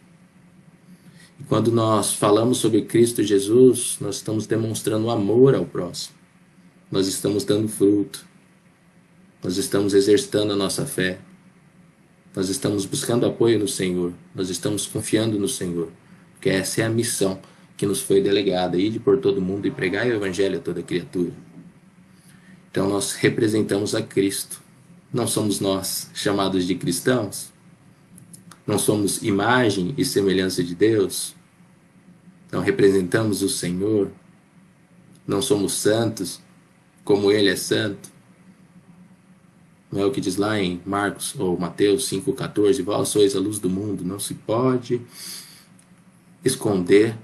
[1.41, 6.17] E quando nós falamos sobre Cristo Jesus, nós estamos demonstrando amor ao próximo.
[6.91, 8.27] Nós estamos dando fruto.
[9.43, 11.19] Nós estamos exercitando a nossa fé.
[12.35, 14.13] Nós estamos buscando apoio no Senhor.
[14.35, 15.91] Nós estamos confiando no Senhor
[16.39, 17.41] porque essa é a missão
[17.77, 21.33] que nos foi delegada, ir por todo mundo e pregar o evangelho a toda criatura.
[22.71, 24.63] Então nós representamos a Cristo.
[25.13, 27.53] Não somos nós chamados de cristãos?
[28.65, 31.35] Não somos imagem e semelhança de Deus?
[32.53, 34.09] Não representamos o Senhor?
[35.27, 36.41] Não somos santos
[37.03, 38.11] como Ele é santo?
[39.91, 42.81] Não é o que diz lá em Marcos ou Mateus 5,14?
[42.85, 45.01] Vós sois a luz do mundo, não se pode
[46.45, 47.17] esconder.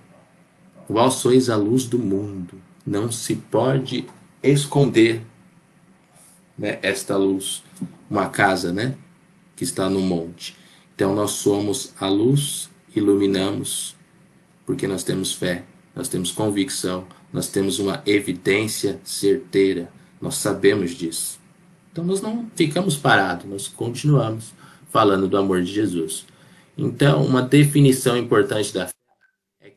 [0.88, 2.61] Vós sois a luz do mundo.
[2.87, 4.07] Não se pode
[4.42, 5.22] esconder
[6.59, 7.62] né, esta luz.
[8.11, 8.94] Uma casa, né?
[9.57, 10.57] Que está no monte.
[10.94, 13.96] Então nós somos a luz, iluminamos,
[14.64, 21.40] porque nós temos fé, nós temos convicção, nós temos uma evidência certeira, nós sabemos disso.
[21.90, 24.53] Então nós não ficamos parados, nós continuamos
[24.90, 26.24] falando do amor de Jesus.
[26.79, 28.92] Então, uma definição importante da fé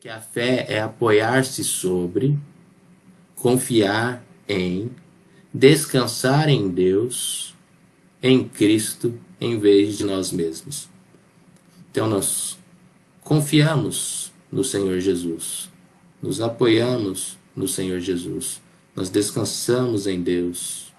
[0.08, 2.38] que a fé é apoiar-se sobre,
[3.36, 4.90] confiar em,
[5.52, 7.54] descansar em Deus,
[8.22, 10.88] em Cristo, em vez de nós mesmos.
[11.90, 12.58] Então, nós
[13.22, 15.68] confiamos no Senhor Jesus,
[16.22, 18.62] nos apoiamos no Senhor Jesus,
[18.96, 20.90] nós descansamos em Deus.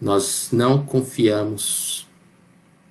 [0.00, 2.08] Nós não confiamos,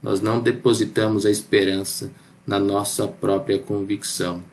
[0.03, 2.12] nós não depositamos a esperança
[2.45, 4.43] na nossa própria convicção.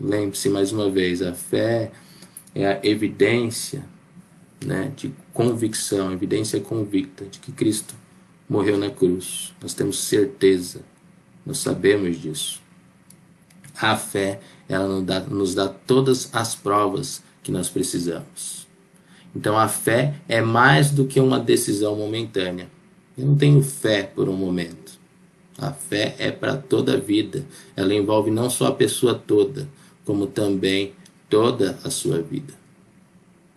[0.00, 1.90] Lembre-se mais uma vez, a fé
[2.54, 3.84] é a evidência
[4.64, 7.94] né, de convicção, evidência convicta de que Cristo
[8.48, 9.52] morreu na cruz.
[9.60, 10.80] Nós temos certeza,
[11.44, 12.60] nós sabemos disso.
[13.80, 18.66] A fé, ela nos dá, nos dá todas as provas que nós precisamos.
[19.34, 22.68] Então a fé é mais do que uma decisão momentânea.
[23.16, 24.87] Eu não tenho fé por um momento.
[25.58, 27.44] A fé é para toda a vida.
[27.74, 29.68] Ela envolve não só a pessoa toda,
[30.04, 30.92] como também
[31.28, 32.54] toda a sua vida.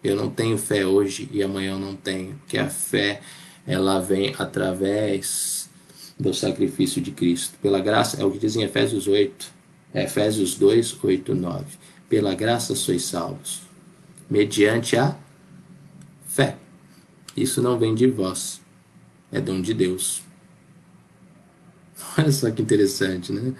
[0.03, 3.21] Eu não tenho fé hoje e amanhã eu não tenho, porque a fé
[3.67, 5.69] ela vem através
[6.19, 7.55] do sacrifício de Cristo.
[7.61, 9.53] Pela graça, é o que diz em Efésios 8,
[9.93, 11.65] Efésios 2, 8, 9.
[12.09, 13.61] Pela graça sois salvos,
[14.29, 15.15] mediante a
[16.27, 16.57] fé.
[17.37, 18.59] Isso não vem de vós,
[19.31, 20.23] é dom de Deus.
[22.17, 23.53] Olha só que interessante, né?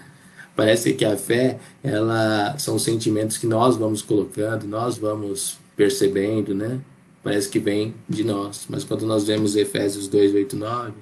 [0.54, 6.80] Parece que a fé, ela são sentimentos que nós vamos colocando, nós vamos percebendo, né?
[7.22, 8.66] Parece que vem de nós.
[8.68, 10.92] Mas quando nós vemos Efésios 2, 8, 9,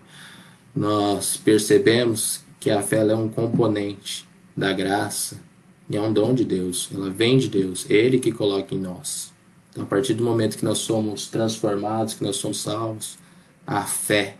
[0.74, 5.40] nós percebemos que a fé é um componente da graça
[5.88, 6.88] e é um dom de Deus.
[6.94, 9.32] Ela vem de Deus, Ele que coloca em nós.
[9.70, 13.18] Então, a partir do momento que nós somos transformados, que nós somos salvos,
[13.66, 14.36] a fé,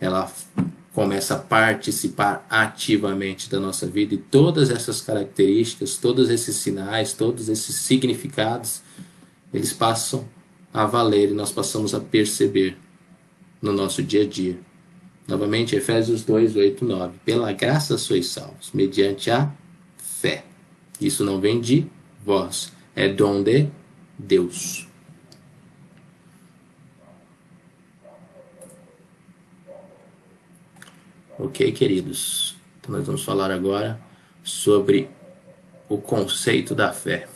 [0.00, 0.30] ela
[0.92, 7.48] começa a participar ativamente da nossa vida e todas essas características, todos esses sinais, todos
[7.48, 8.82] esses significados,
[9.54, 10.28] eles passam
[10.72, 12.76] a valer e nós passamos a perceber
[13.62, 14.58] no nosso dia a dia.
[15.28, 17.18] Novamente, Efésios 2, 8, 9.
[17.24, 19.52] Pela graça sois salvos, mediante a
[19.96, 20.44] fé.
[21.00, 21.86] Isso não vem de
[22.24, 23.68] vós, é dom de
[24.18, 24.89] Deus.
[31.42, 32.54] Ok, queridos?
[32.78, 33.98] Então, nós vamos falar agora
[34.44, 35.08] sobre
[35.88, 37.26] o conceito da fé.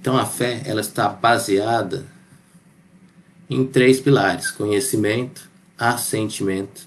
[0.00, 2.06] Então, a fé ela está baseada
[3.50, 6.86] em três pilares: conhecimento, assentimento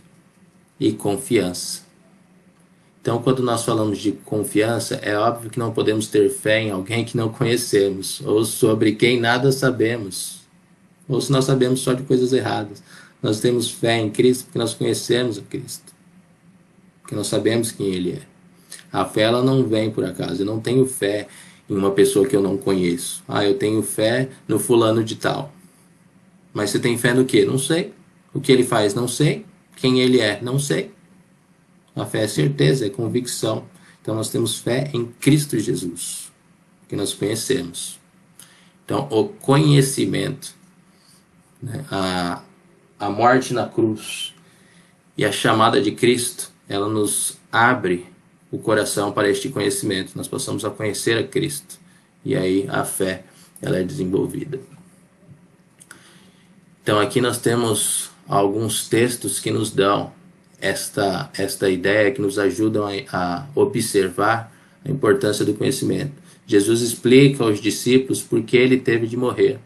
[0.80, 1.81] e confiança.
[3.02, 7.04] Então, quando nós falamos de confiança, é óbvio que não podemos ter fé em alguém
[7.04, 10.42] que não conhecemos, ou sobre quem nada sabemos,
[11.10, 12.84] ou se nós sabemos só de coisas erradas.
[13.22, 15.92] Nós temos fé em Cristo porque nós conhecemos a Cristo,
[17.02, 18.22] porque nós sabemos quem Ele é.
[18.94, 20.42] A fé ela não vem por acaso.
[20.42, 21.28] Eu não tenho fé
[21.70, 23.24] em uma pessoa que eu não conheço.
[23.28, 25.54] Ah, eu tenho fé no fulano de tal.
[26.54, 27.46] Mas você tem fé no quê?
[27.46, 27.94] Não sei.
[28.34, 28.94] O que ele faz?
[28.94, 29.46] Não sei.
[29.78, 30.40] Quem ele é?
[30.42, 30.92] Não sei.
[31.96, 33.66] A fé é certeza, é convicção.
[34.02, 36.32] Então nós temos fé em Cristo Jesus,
[36.88, 38.00] que nós conhecemos.
[38.86, 40.56] Então o conhecimento,
[41.62, 42.42] né, a,
[43.00, 44.34] a morte na cruz
[45.18, 48.08] e a chamada de Cristo, ela nos abre
[48.52, 50.14] o coração para este conhecimento.
[50.16, 51.80] Nós possamos a conhecer a Cristo.
[52.24, 53.24] E aí a fé
[53.62, 54.60] ela é desenvolvida.
[56.82, 60.12] Então aqui nós temos alguns textos que nos dão
[60.62, 64.54] esta, esta ideia, que nos ajudam a, a observar
[64.86, 66.14] a importância do conhecimento.
[66.46, 69.60] Jesus explica aos discípulos por que ele teve de morrer.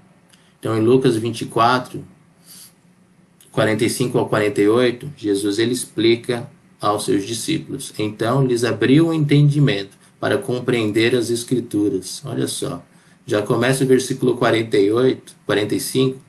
[0.59, 2.03] Então, em Lucas 24,
[3.51, 7.93] 45 ao 48, Jesus ele explica aos seus discípulos.
[7.97, 12.21] Então, lhes abriu o entendimento para compreender as Escrituras.
[12.25, 12.83] Olha só,
[13.25, 16.19] já começa o versículo 48, 45,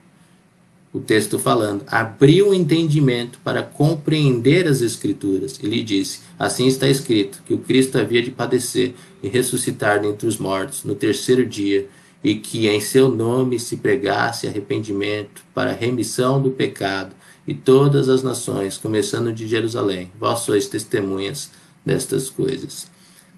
[0.96, 5.60] o texto falando, abriu o entendimento para compreender as Escrituras.
[5.62, 10.38] Ele disse: Assim está escrito, que o Cristo havia de padecer e ressuscitar dentre os
[10.38, 11.86] mortos no terceiro dia,
[12.24, 17.14] e que em seu nome se pregasse arrependimento para remissão do pecado,
[17.46, 21.50] e todas as nações, começando de Jerusalém, vós sois testemunhas
[21.84, 22.90] destas coisas.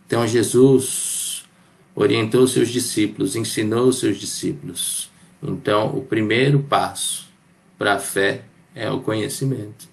[0.06, 1.42] Então Jesus
[1.92, 5.10] orientou seus discípulos, ensinou seus discípulos.
[5.42, 7.27] Então, o primeiro passo
[7.78, 8.42] para a fé
[8.74, 9.88] é o conhecimento.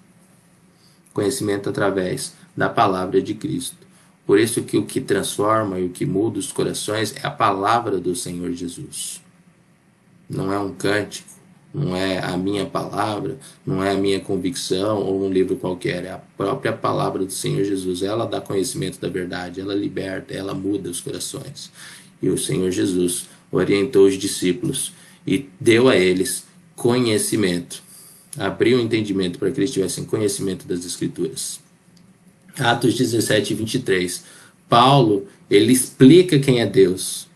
[1.14, 3.86] Conhecimento através da palavra de Cristo.
[4.26, 7.98] Por isso que o que transforma e o que muda os corações é a palavra
[7.98, 9.22] do Senhor Jesus.
[10.28, 11.28] Não é um cântico,
[11.72, 16.10] não é a minha palavra, não é a minha convicção ou um livro qualquer, é
[16.10, 18.02] a própria palavra do Senhor Jesus.
[18.02, 21.70] Ela dá conhecimento da verdade, ela liberta, ela muda os corações.
[22.20, 24.92] E o Senhor Jesus orientou os discípulos
[25.24, 26.45] e deu a eles
[26.76, 27.82] conhecimento.
[28.38, 31.58] Abriu o entendimento para que eles tivessem conhecimento das Escrituras.
[32.58, 34.22] Atos 17, 23.
[34.68, 37.26] Paulo, ele explica quem é Deus.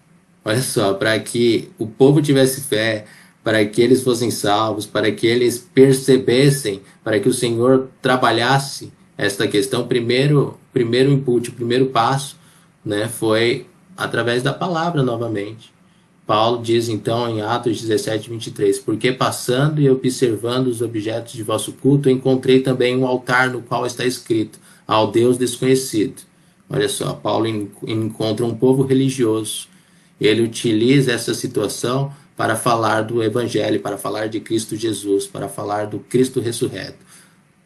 [0.45, 3.07] Olha só, para que o povo tivesse fé,
[3.43, 9.47] para que eles fossem salvos, para que eles percebessem, para que o Senhor trabalhasse esta
[9.47, 12.39] questão, primeiro, primeiro input, o primeiro passo,
[12.85, 13.67] né, foi
[13.97, 15.73] através da palavra novamente.
[16.31, 21.73] Paulo diz então em Atos 17, 23: Porque passando e observando os objetos de vosso
[21.73, 26.23] culto, encontrei também um altar no qual está escrito: Ao Deus desconhecido.
[26.69, 27.49] Olha só, Paulo
[27.85, 29.67] encontra um povo religioso.
[30.21, 35.87] Ele utiliza essa situação para falar do Evangelho, para falar de Cristo Jesus, para falar
[35.87, 37.05] do Cristo ressurreto.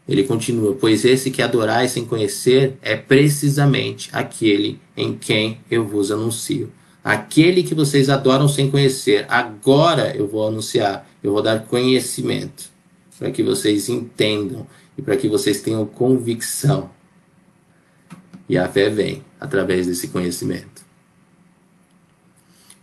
[0.08, 6.10] Ele continua: Pois esse que adorais sem conhecer é precisamente aquele em quem eu vos
[6.10, 6.72] anuncio
[7.04, 12.70] Aquele que vocês adoram sem conhecer, agora eu vou anunciar, eu vou dar conhecimento,
[13.18, 16.88] para que vocês entendam e para que vocês tenham convicção.
[18.48, 20.82] E a fé vem através desse conhecimento.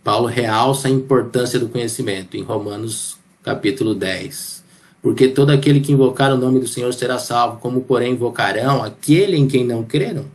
[0.04, 4.62] Paulo realça a importância do conhecimento em Romanos capítulo 10.
[5.02, 9.36] Porque todo aquele que invocar o nome do Senhor será salvo, como porém invocarão aquele
[9.36, 10.26] em quem não creram?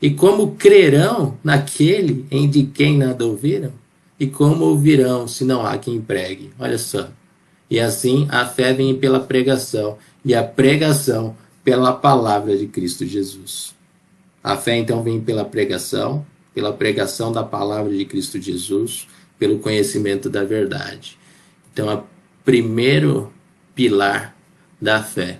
[0.00, 3.72] E como crerão naquele em de quem nada ouviram?
[4.18, 6.50] E como ouvirão se não há quem pregue?
[6.58, 7.08] Olha só.
[7.70, 13.74] E assim a fé vem pela pregação, e a pregação pela palavra de Cristo Jesus.
[14.42, 16.24] A fé então vem pela pregação,
[16.54, 19.06] pela pregação da palavra de Cristo Jesus,
[19.38, 21.18] pelo conhecimento da verdade.
[21.72, 22.02] Então, o
[22.44, 23.32] primeiro
[23.74, 24.36] pilar
[24.80, 25.38] da fé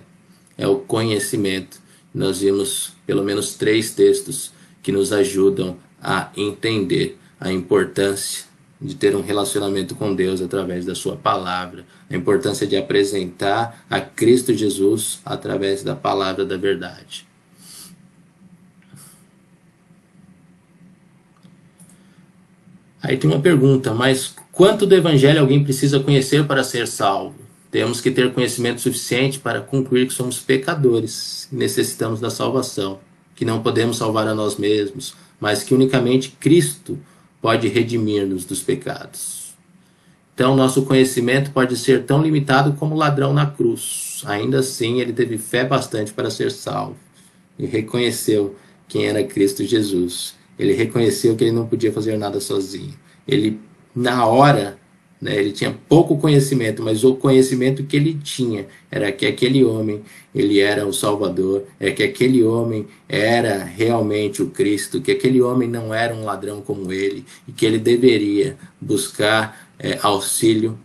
[0.57, 1.80] é o conhecimento.
[2.13, 4.51] Nós vimos pelo menos três textos
[4.83, 8.45] que nos ajudam a entender a importância
[8.81, 14.01] de ter um relacionamento com Deus através da Sua palavra, a importância de apresentar a
[14.01, 17.27] Cristo Jesus através da palavra da verdade.
[23.03, 27.40] Aí tem uma pergunta, mas quanto do Evangelho alguém precisa conhecer para ser salvo?
[27.71, 32.99] Temos que ter conhecimento suficiente para concluir que somos pecadores e necessitamos da salvação
[33.33, 36.99] que não podemos salvar a nós mesmos, mas que unicamente Cristo
[37.41, 39.55] pode redimir-nos dos pecados.
[40.35, 44.21] Então, nosso conhecimento pode ser tão limitado como o ladrão na cruz.
[44.25, 46.97] Ainda assim, ele teve fé bastante para ser salvo
[47.57, 48.55] e reconheceu
[48.87, 50.35] quem era Cristo Jesus.
[50.59, 52.93] Ele reconheceu que ele não podia fazer nada sozinho.
[53.27, 53.59] Ele,
[53.95, 54.77] na hora,
[55.21, 55.37] né?
[55.37, 60.01] Ele tinha pouco conhecimento, mas o conhecimento que ele tinha era que aquele homem
[60.33, 65.69] ele era o Salvador, é que aquele homem era realmente o Cristo, que aquele homem
[65.69, 70.79] não era um ladrão como ele e que ele deveria buscar é, auxílio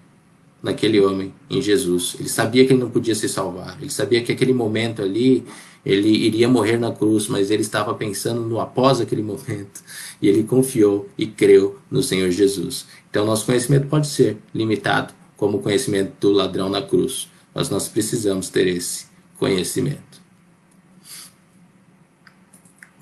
[0.62, 2.16] naquele homem em Jesus.
[2.18, 3.78] Ele sabia que ele não podia se salvar.
[3.80, 5.44] Ele sabia que aquele momento ali
[5.86, 9.84] ele iria morrer na cruz, mas ele estava pensando no após aquele momento
[10.20, 12.86] e ele confiou e creu no Senhor Jesus.
[13.08, 17.86] Então, nosso conhecimento pode ser limitado, como o conhecimento do ladrão na cruz, mas nós
[17.86, 19.06] precisamos ter esse
[19.38, 20.20] conhecimento.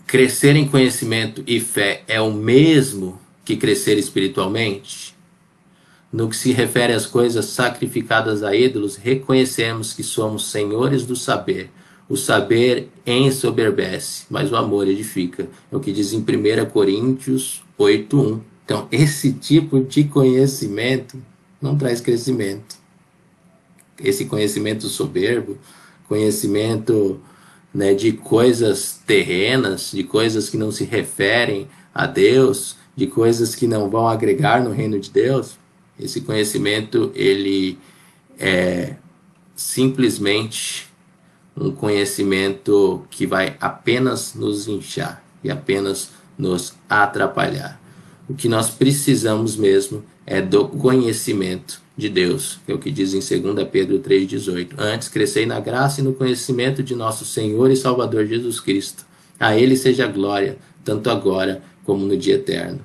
[0.06, 5.14] Crescer em conhecimento e fé é o mesmo que crescer espiritualmente?
[6.12, 11.70] No que se refere às coisas sacrificadas a ídolos, reconhecemos que somos senhores do saber
[12.08, 15.48] o saber ensoberbece, mas o amor edifica.
[15.70, 18.40] É o que diz em 1 Coríntios 8:1.
[18.64, 21.18] Então, esse tipo de conhecimento
[21.60, 22.76] não traz crescimento.
[24.02, 25.58] Esse conhecimento soberbo,
[26.08, 27.20] conhecimento
[27.72, 33.66] né, de coisas terrenas, de coisas que não se referem a Deus, de coisas que
[33.66, 35.58] não vão agregar no reino de Deus,
[35.98, 37.78] esse conhecimento ele
[38.38, 38.96] é
[39.54, 40.88] simplesmente
[41.56, 47.80] um conhecimento que vai apenas nos inchar e apenas nos atrapalhar.
[48.28, 53.14] O que nós precisamos mesmo é do conhecimento de Deus, que é o que diz
[53.14, 54.72] em 2 Pedro 3,18.
[54.78, 59.06] Antes crescei na graça e no conhecimento de nosso Senhor e Salvador Jesus Cristo.
[59.38, 62.80] A Ele seja glória, tanto agora como no dia eterno.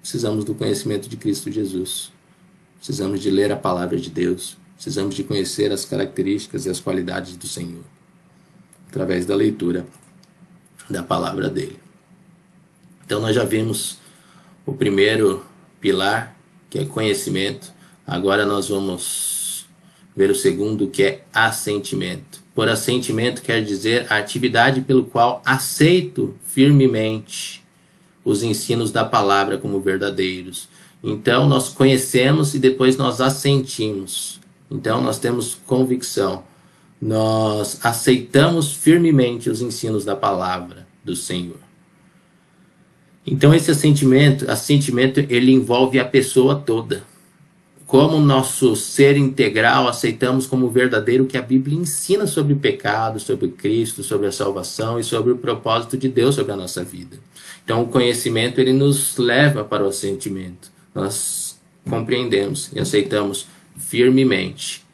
[0.00, 2.12] Precisamos do conhecimento de Cristo Jesus.
[2.76, 4.56] Precisamos de ler a palavra de Deus.
[4.78, 7.82] Precisamos de conhecer as características e as qualidades do Senhor
[8.88, 9.84] através da leitura
[10.88, 11.80] da palavra dele.
[13.04, 13.98] Então nós já vimos
[14.64, 15.44] o primeiro
[15.80, 16.36] pilar,
[16.70, 17.72] que é conhecimento.
[18.06, 19.66] Agora nós vamos
[20.16, 22.40] ver o segundo, que é assentimento.
[22.54, 27.64] Por assentimento quer dizer a atividade pelo qual aceito firmemente
[28.24, 30.68] os ensinos da palavra como verdadeiros.
[31.02, 34.38] Então nós conhecemos e depois nós assentimos.
[34.70, 36.44] Então nós temos convicção.
[37.00, 41.58] Nós aceitamos firmemente os ensinos da palavra do Senhor.
[43.26, 47.04] Então esse assentimento, assentimento ele envolve a pessoa toda.
[47.86, 53.18] Como nosso ser integral aceitamos como verdadeiro o que a Bíblia ensina sobre o pecado,
[53.18, 57.18] sobre Cristo, sobre a salvação e sobre o propósito de Deus sobre a nossa vida.
[57.64, 60.70] Então o conhecimento ele nos leva para o assentimento.
[60.94, 61.58] Nós
[61.88, 63.46] compreendemos e aceitamos
[63.88, 64.86] firmemente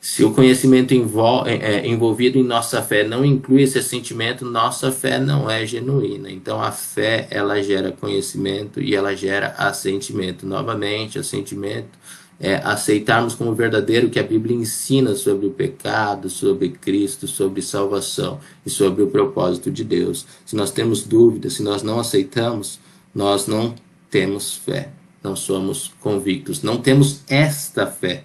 [0.00, 4.90] se o conhecimento envol é, é, envolvido em nossa fé não inclui esse sentimento, nossa
[4.90, 6.30] fé não é genuína.
[6.30, 10.46] Então a fé ela gera conhecimento e ela gera assentimento.
[10.46, 11.98] Novamente, assentimento
[12.40, 17.60] é aceitarmos como verdadeiro o que a Bíblia ensina sobre o pecado, sobre Cristo, sobre
[17.60, 20.24] salvação e sobre o propósito de Deus.
[20.46, 22.80] Se nós temos dúvidas, se nós não aceitamos,
[23.14, 23.74] nós não
[24.10, 24.88] temos fé,
[25.22, 28.24] não somos convictos, não temos esta fé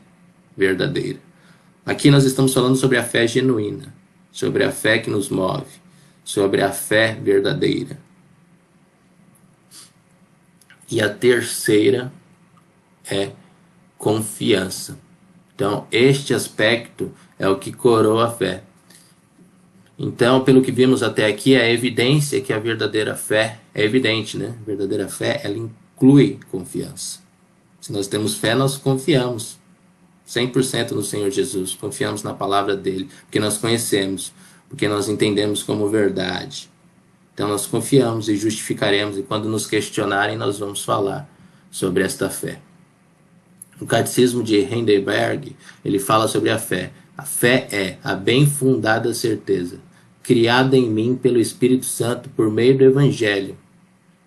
[0.55, 1.19] verdadeira.
[1.85, 3.93] Aqui nós estamos falando sobre a fé genuína,
[4.31, 5.65] sobre a fé que nos move,
[6.23, 7.99] sobre a fé verdadeira.
[10.89, 12.11] E a terceira
[13.09, 13.31] é
[13.97, 14.97] confiança.
[15.53, 18.63] Então, este aspecto é o que coroa a fé.
[19.97, 24.37] Então, pelo que vimos até aqui, é a evidência que a verdadeira fé é evidente,
[24.37, 24.55] né?
[24.61, 25.57] A verdadeira fé, ela
[25.95, 27.19] inclui confiança.
[27.79, 29.57] Se nós temos fé, nós confiamos.
[30.27, 34.33] 100% no Senhor Jesus, confiamos na palavra dele, porque nós conhecemos,
[34.67, 36.67] porque nós entendemos como verdade.
[37.33, 41.29] Então nós confiamos e justificaremos, e quando nos questionarem, nós vamos falar
[41.69, 42.59] sobre esta fé.
[43.79, 46.91] O Catecismo de Heidelberg, ele fala sobre a fé.
[47.17, 49.79] A fé é a bem fundada certeza,
[50.23, 53.57] criada em mim pelo Espírito Santo por meio do Evangelho,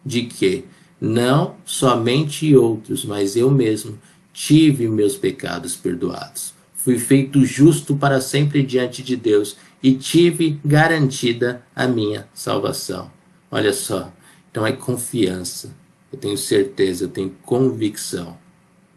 [0.05, 0.65] de que
[1.01, 3.99] não somente outros, mas eu mesmo
[4.33, 6.55] tive meus pecados perdoados.
[6.75, 13.11] Fui feito justo para sempre diante de Deus e tive garantida a minha salvação.
[13.51, 14.13] Olha só,
[14.51, 15.75] então é confiança.
[16.13, 18.39] Eu tenho certeza, eu tenho convicção.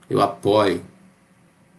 [0.09, 0.81] Eu apoio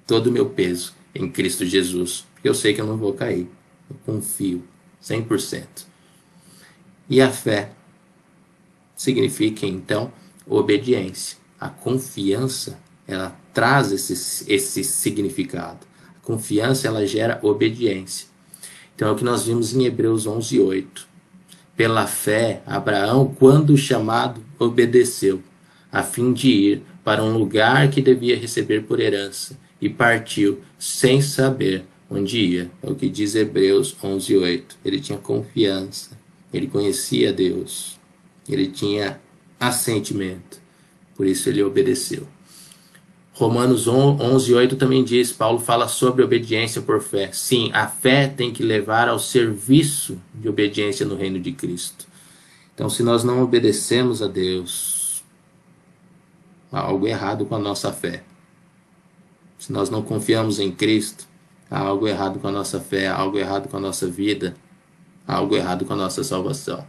[0.06, 3.48] todo o meu peso em Cristo Jesus, porque eu sei que eu não vou cair.
[3.88, 4.62] Eu confio
[5.02, 5.86] 100%.
[7.08, 7.72] E a fé
[9.02, 10.12] significa então
[10.46, 11.36] obediência.
[11.58, 15.80] A confiança ela traz esse, esse significado.
[16.16, 18.28] A confiança ela gera obediência.
[18.94, 21.08] Então é o que nós vimos em Hebreus 11, 8.
[21.76, 25.42] Pela fé, Abraão, quando chamado, obedeceu,
[25.90, 31.20] a fim de ir para um lugar que devia receber por herança, e partiu sem
[31.20, 32.70] saber onde ia.
[32.80, 34.78] É o que diz Hebreus 11, 8.
[34.84, 36.16] Ele tinha confiança,
[36.54, 37.98] ele conhecia Deus,
[38.48, 39.20] ele tinha
[39.58, 40.60] assentimento,
[41.14, 42.26] por isso ele obedeceu.
[43.34, 47.30] Romanos 11, 8 também diz, Paulo fala sobre obediência por fé.
[47.32, 52.06] Sim, a fé tem que levar ao serviço de obediência no reino de Cristo.
[52.74, 55.24] Então, se nós não obedecemos a Deus,
[56.70, 58.22] há algo errado com a nossa fé.
[59.58, 61.26] Se nós não confiamos em Cristo,
[61.70, 64.54] há algo errado com a nossa fé, há algo errado com a nossa vida,
[65.26, 66.86] há algo errado com a nossa salvação.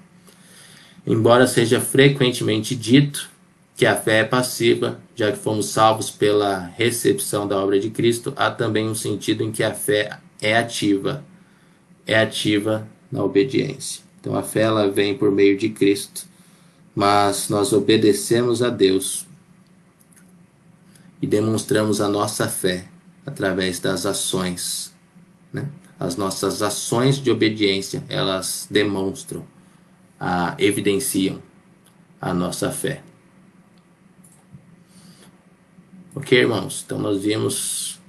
[1.06, 3.30] Embora seja frequentemente dito
[3.76, 8.34] que a fé é passiva, já que fomos salvos pela recepção da obra de Cristo,
[8.36, 11.24] há também um sentido em que a fé é ativa,
[12.06, 14.04] é ativa na obediência.
[14.20, 16.26] Então a fé ela vem por meio de Cristo,
[16.96, 19.26] mas nós obedecemos a Deus
[21.22, 22.86] e demonstramos a nossa fé
[23.26, 24.94] através das ações.
[25.52, 25.68] Né?
[26.00, 29.46] As nossas ações de obediência elas demonstram,
[30.26, 31.44] a, evidenciam
[32.22, 33.04] a nossa fé.
[36.16, 36.82] Ok, irmãos?
[36.86, 38.00] Então nós vimos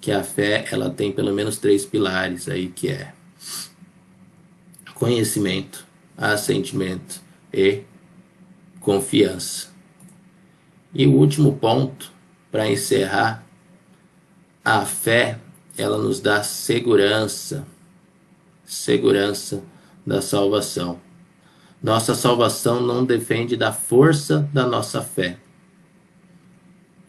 [0.00, 3.12] que a fé ela tem pelo menos três pilares aí que é
[4.94, 5.84] conhecimento,
[6.16, 7.20] assentimento
[7.52, 7.82] e
[8.78, 9.68] confiança.
[10.94, 12.12] E o último ponto
[12.52, 13.44] para encerrar,
[14.64, 15.40] a fé
[15.76, 17.66] ela nos dá segurança,
[18.64, 19.64] segurança
[20.06, 21.03] da salvação.
[21.84, 25.36] Nossa salvação não depende da força da nossa fé,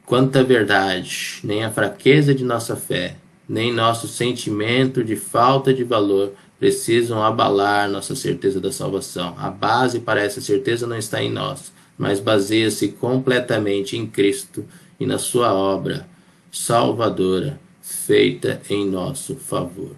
[0.05, 3.15] quanta verdade, nem a fraqueza de nossa fé,
[3.47, 9.33] nem nosso sentimento de falta de valor precisam abalar nossa certeza da salvação.
[9.37, 14.65] A base para essa certeza não está em nós, mas baseia-se completamente em Cristo
[14.99, 16.05] e na sua obra
[16.51, 19.91] salvadora feita em nosso favor.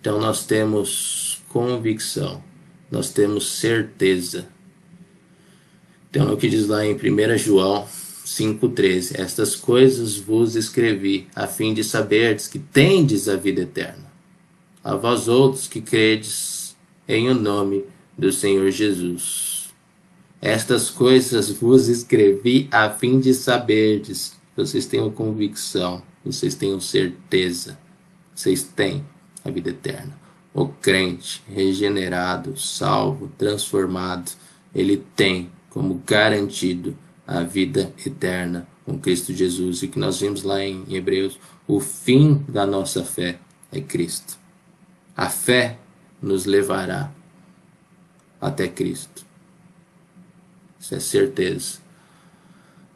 [0.00, 2.40] Então nós temos convicção,
[2.90, 4.48] nós temos certeza.
[6.10, 7.86] Então é o que diz lá em 1 João
[8.26, 14.10] 5,13: Estas coisas vos escrevi, a fim de saberdes que tendes a vida eterna.
[14.82, 16.76] A vós outros que credes
[17.06, 17.84] em o nome
[18.16, 19.68] do Senhor Jesus.
[20.40, 27.78] Estas coisas vos escrevi a fim de saberdes, vocês tenham convicção, vocês tenham certeza,
[28.34, 29.04] vocês têm
[29.44, 30.18] a vida eterna.
[30.52, 34.32] O crente regenerado, salvo, transformado,
[34.74, 36.96] ele tem como garantido
[37.26, 39.82] a vida eterna com Cristo Jesus.
[39.82, 43.38] E que nós vimos lá em Hebreus, o fim da nossa fé
[43.70, 44.38] é Cristo.
[45.16, 45.78] A fé
[46.20, 47.12] nos levará
[48.40, 49.24] até Cristo.
[50.80, 51.78] Isso é certeza.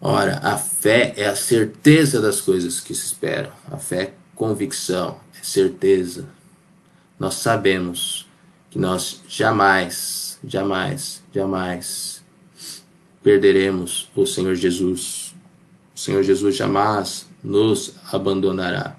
[0.01, 3.53] Ora, a fé é a certeza das coisas que se esperam.
[3.71, 6.29] A fé é convicção, é certeza.
[7.25, 8.27] Nós sabemos
[8.71, 12.23] que nós jamais, jamais, jamais
[13.23, 15.35] perderemos o Senhor Jesus.
[15.97, 18.95] O Senhor Jesus jamais nos abandonará.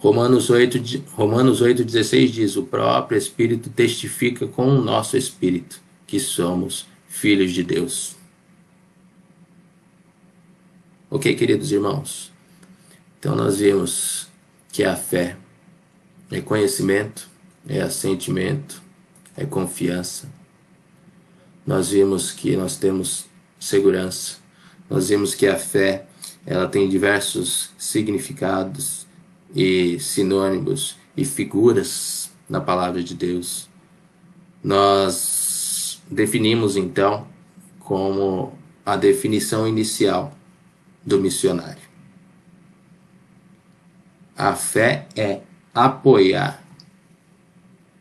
[0.00, 6.95] Romanos 8, Romanos 8,16 diz: O próprio Espírito testifica com o nosso espírito que somos
[7.16, 8.14] filhos de Deus.
[11.10, 12.30] Ok, queridos irmãos?
[13.18, 14.28] Então nós vimos
[14.70, 15.36] que a fé
[16.30, 17.28] é conhecimento,
[17.66, 18.82] é assentimento,
[19.34, 20.28] é confiança.
[21.66, 23.24] Nós vimos que nós temos
[23.58, 24.36] segurança.
[24.88, 26.06] Nós vimos que a fé
[26.44, 29.06] ela tem diversos significados
[29.54, 33.68] e sinônimos e figuras na palavra de Deus.
[34.62, 35.45] Nós
[36.10, 37.26] definimos então
[37.80, 40.36] como a definição inicial
[41.04, 41.82] do missionário.
[44.36, 45.40] A fé é
[45.74, 46.62] apoiar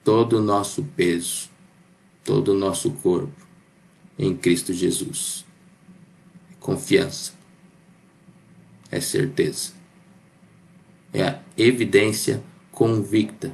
[0.04, 1.50] todo o nosso peso,
[2.24, 3.46] todo o nosso corpo
[4.18, 5.46] em Cristo Jesus.
[6.60, 7.34] Confiança.
[8.92, 9.74] É certeza.
[11.14, 13.54] É a evidência convicta.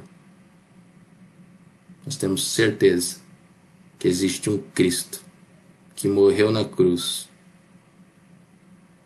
[2.04, 3.21] Nós temos certeza
[4.02, 5.22] que existe um Cristo
[5.94, 7.28] que morreu na cruz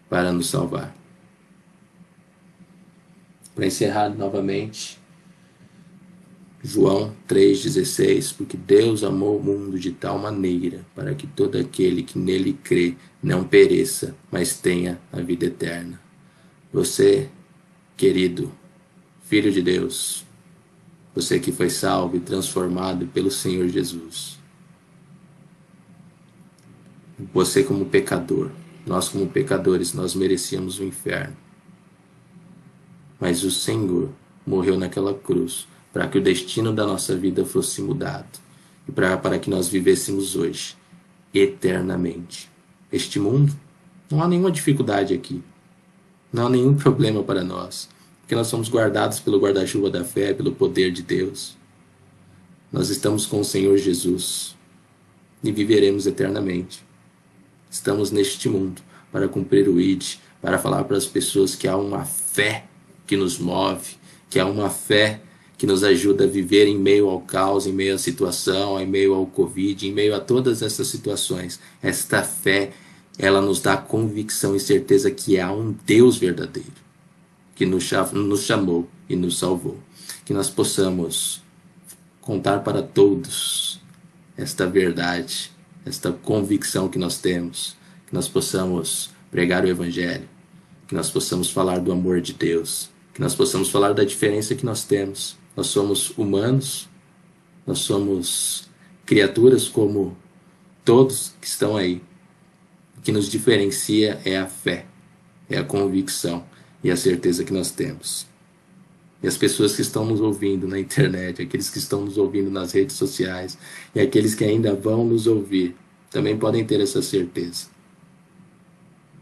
[0.08, 0.96] para nos salvar.
[3.54, 4.98] Para encerrar novamente,
[6.64, 12.18] João 3,16: Porque Deus amou o mundo de tal maneira para que todo aquele que
[12.18, 16.00] nele crê não pereça, mas tenha a vida eterna.
[16.72, 17.28] Você,
[17.98, 18.50] querido
[19.24, 20.24] Filho de Deus,
[21.14, 24.35] você que foi salvo e transformado pelo Senhor Jesus.
[27.32, 28.50] Você, como pecador,
[28.86, 31.36] nós, como pecadores, nós merecíamos o inferno
[33.20, 34.10] mas o Senhor
[34.46, 38.38] morreu naquela cruz para que o destino da nossa vida fosse mudado
[38.88, 40.76] e para, para que nós vivêssemos hoje
[41.32, 42.50] eternamente.
[42.92, 43.52] Este mundo,
[44.10, 45.42] não há nenhuma dificuldade aqui,
[46.32, 47.88] não há nenhum problema para nós,
[48.20, 51.56] porque nós somos guardados pelo guarda-chuva da fé, pelo poder de Deus.
[52.70, 54.54] Nós estamos com o Senhor Jesus
[55.42, 56.85] e viveremos eternamente.
[57.76, 58.80] Estamos neste mundo
[59.12, 62.64] para cumprir o ID, para falar para as pessoas que há uma fé
[63.06, 63.96] que nos move,
[64.30, 65.20] que é uma fé
[65.58, 69.12] que nos ajuda a viver em meio ao caos, em meio à situação, em meio
[69.12, 71.60] ao Covid, em meio a todas essas situações.
[71.82, 72.72] Esta fé,
[73.18, 76.72] ela nos dá convicção e certeza que há um Deus verdadeiro
[77.54, 77.84] que nos
[78.42, 79.78] chamou e nos salvou.
[80.24, 81.42] Que nós possamos
[82.22, 83.80] contar para todos
[84.34, 85.54] esta verdade,
[85.86, 87.76] esta convicção que nós temos,
[88.06, 90.28] que nós possamos pregar o Evangelho,
[90.88, 94.66] que nós possamos falar do amor de Deus, que nós possamos falar da diferença que
[94.66, 95.36] nós temos.
[95.56, 96.88] Nós somos humanos,
[97.66, 98.68] nós somos
[99.06, 100.16] criaturas como
[100.84, 102.02] todos que estão aí.
[102.98, 104.86] O que nos diferencia é a fé,
[105.48, 106.44] é a convicção
[106.82, 108.26] e a certeza que nós temos.
[109.22, 112.72] E as pessoas que estão nos ouvindo na internet, aqueles que estão nos ouvindo nas
[112.72, 113.56] redes sociais
[113.94, 115.74] e aqueles que ainda vão nos ouvir,
[116.10, 117.66] também podem ter essa certeza.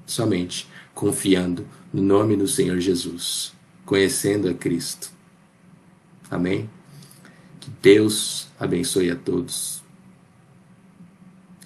[0.07, 5.11] Somente confiando no nome do Senhor Jesus conhecendo a Cristo.
[6.30, 6.68] Amém?
[7.61, 9.82] Que Deus abençoe a todos.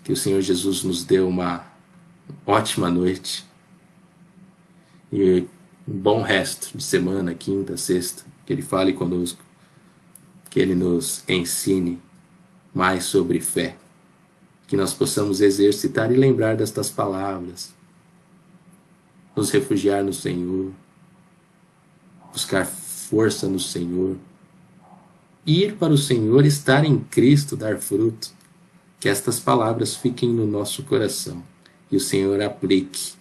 [0.05, 1.65] Que o Senhor Jesus nos dê uma
[2.47, 3.47] ótima noite
[5.13, 5.45] e
[5.89, 8.25] um bom resto de semana, quinta, sexta.
[8.45, 9.43] Que Ele fale conosco,
[10.51, 11.99] que Ele nos ensine
[12.75, 13.77] mais sobre fé.
[14.67, 17.73] Que nós possamos exercitar e lembrar destas palavras.
[19.35, 20.73] Nos refugiar no Senhor,
[22.33, 24.17] buscar força no Senhor,
[25.47, 28.31] ir para o Senhor, estar em Cristo, dar fruto.
[29.01, 31.43] Que estas palavras fiquem no nosso coração
[31.91, 33.15] e o Senhor aplique,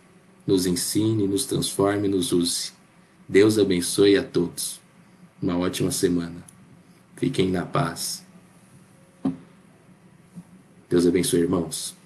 [0.48, 2.72] nos ensine, nos transforme, nos use.
[3.28, 4.80] Deus abençoe a todos.
[5.42, 6.42] Uma ótima semana.
[7.18, 8.26] Fiquem na paz.
[10.90, 11.97] Deus abençoe, irmãos.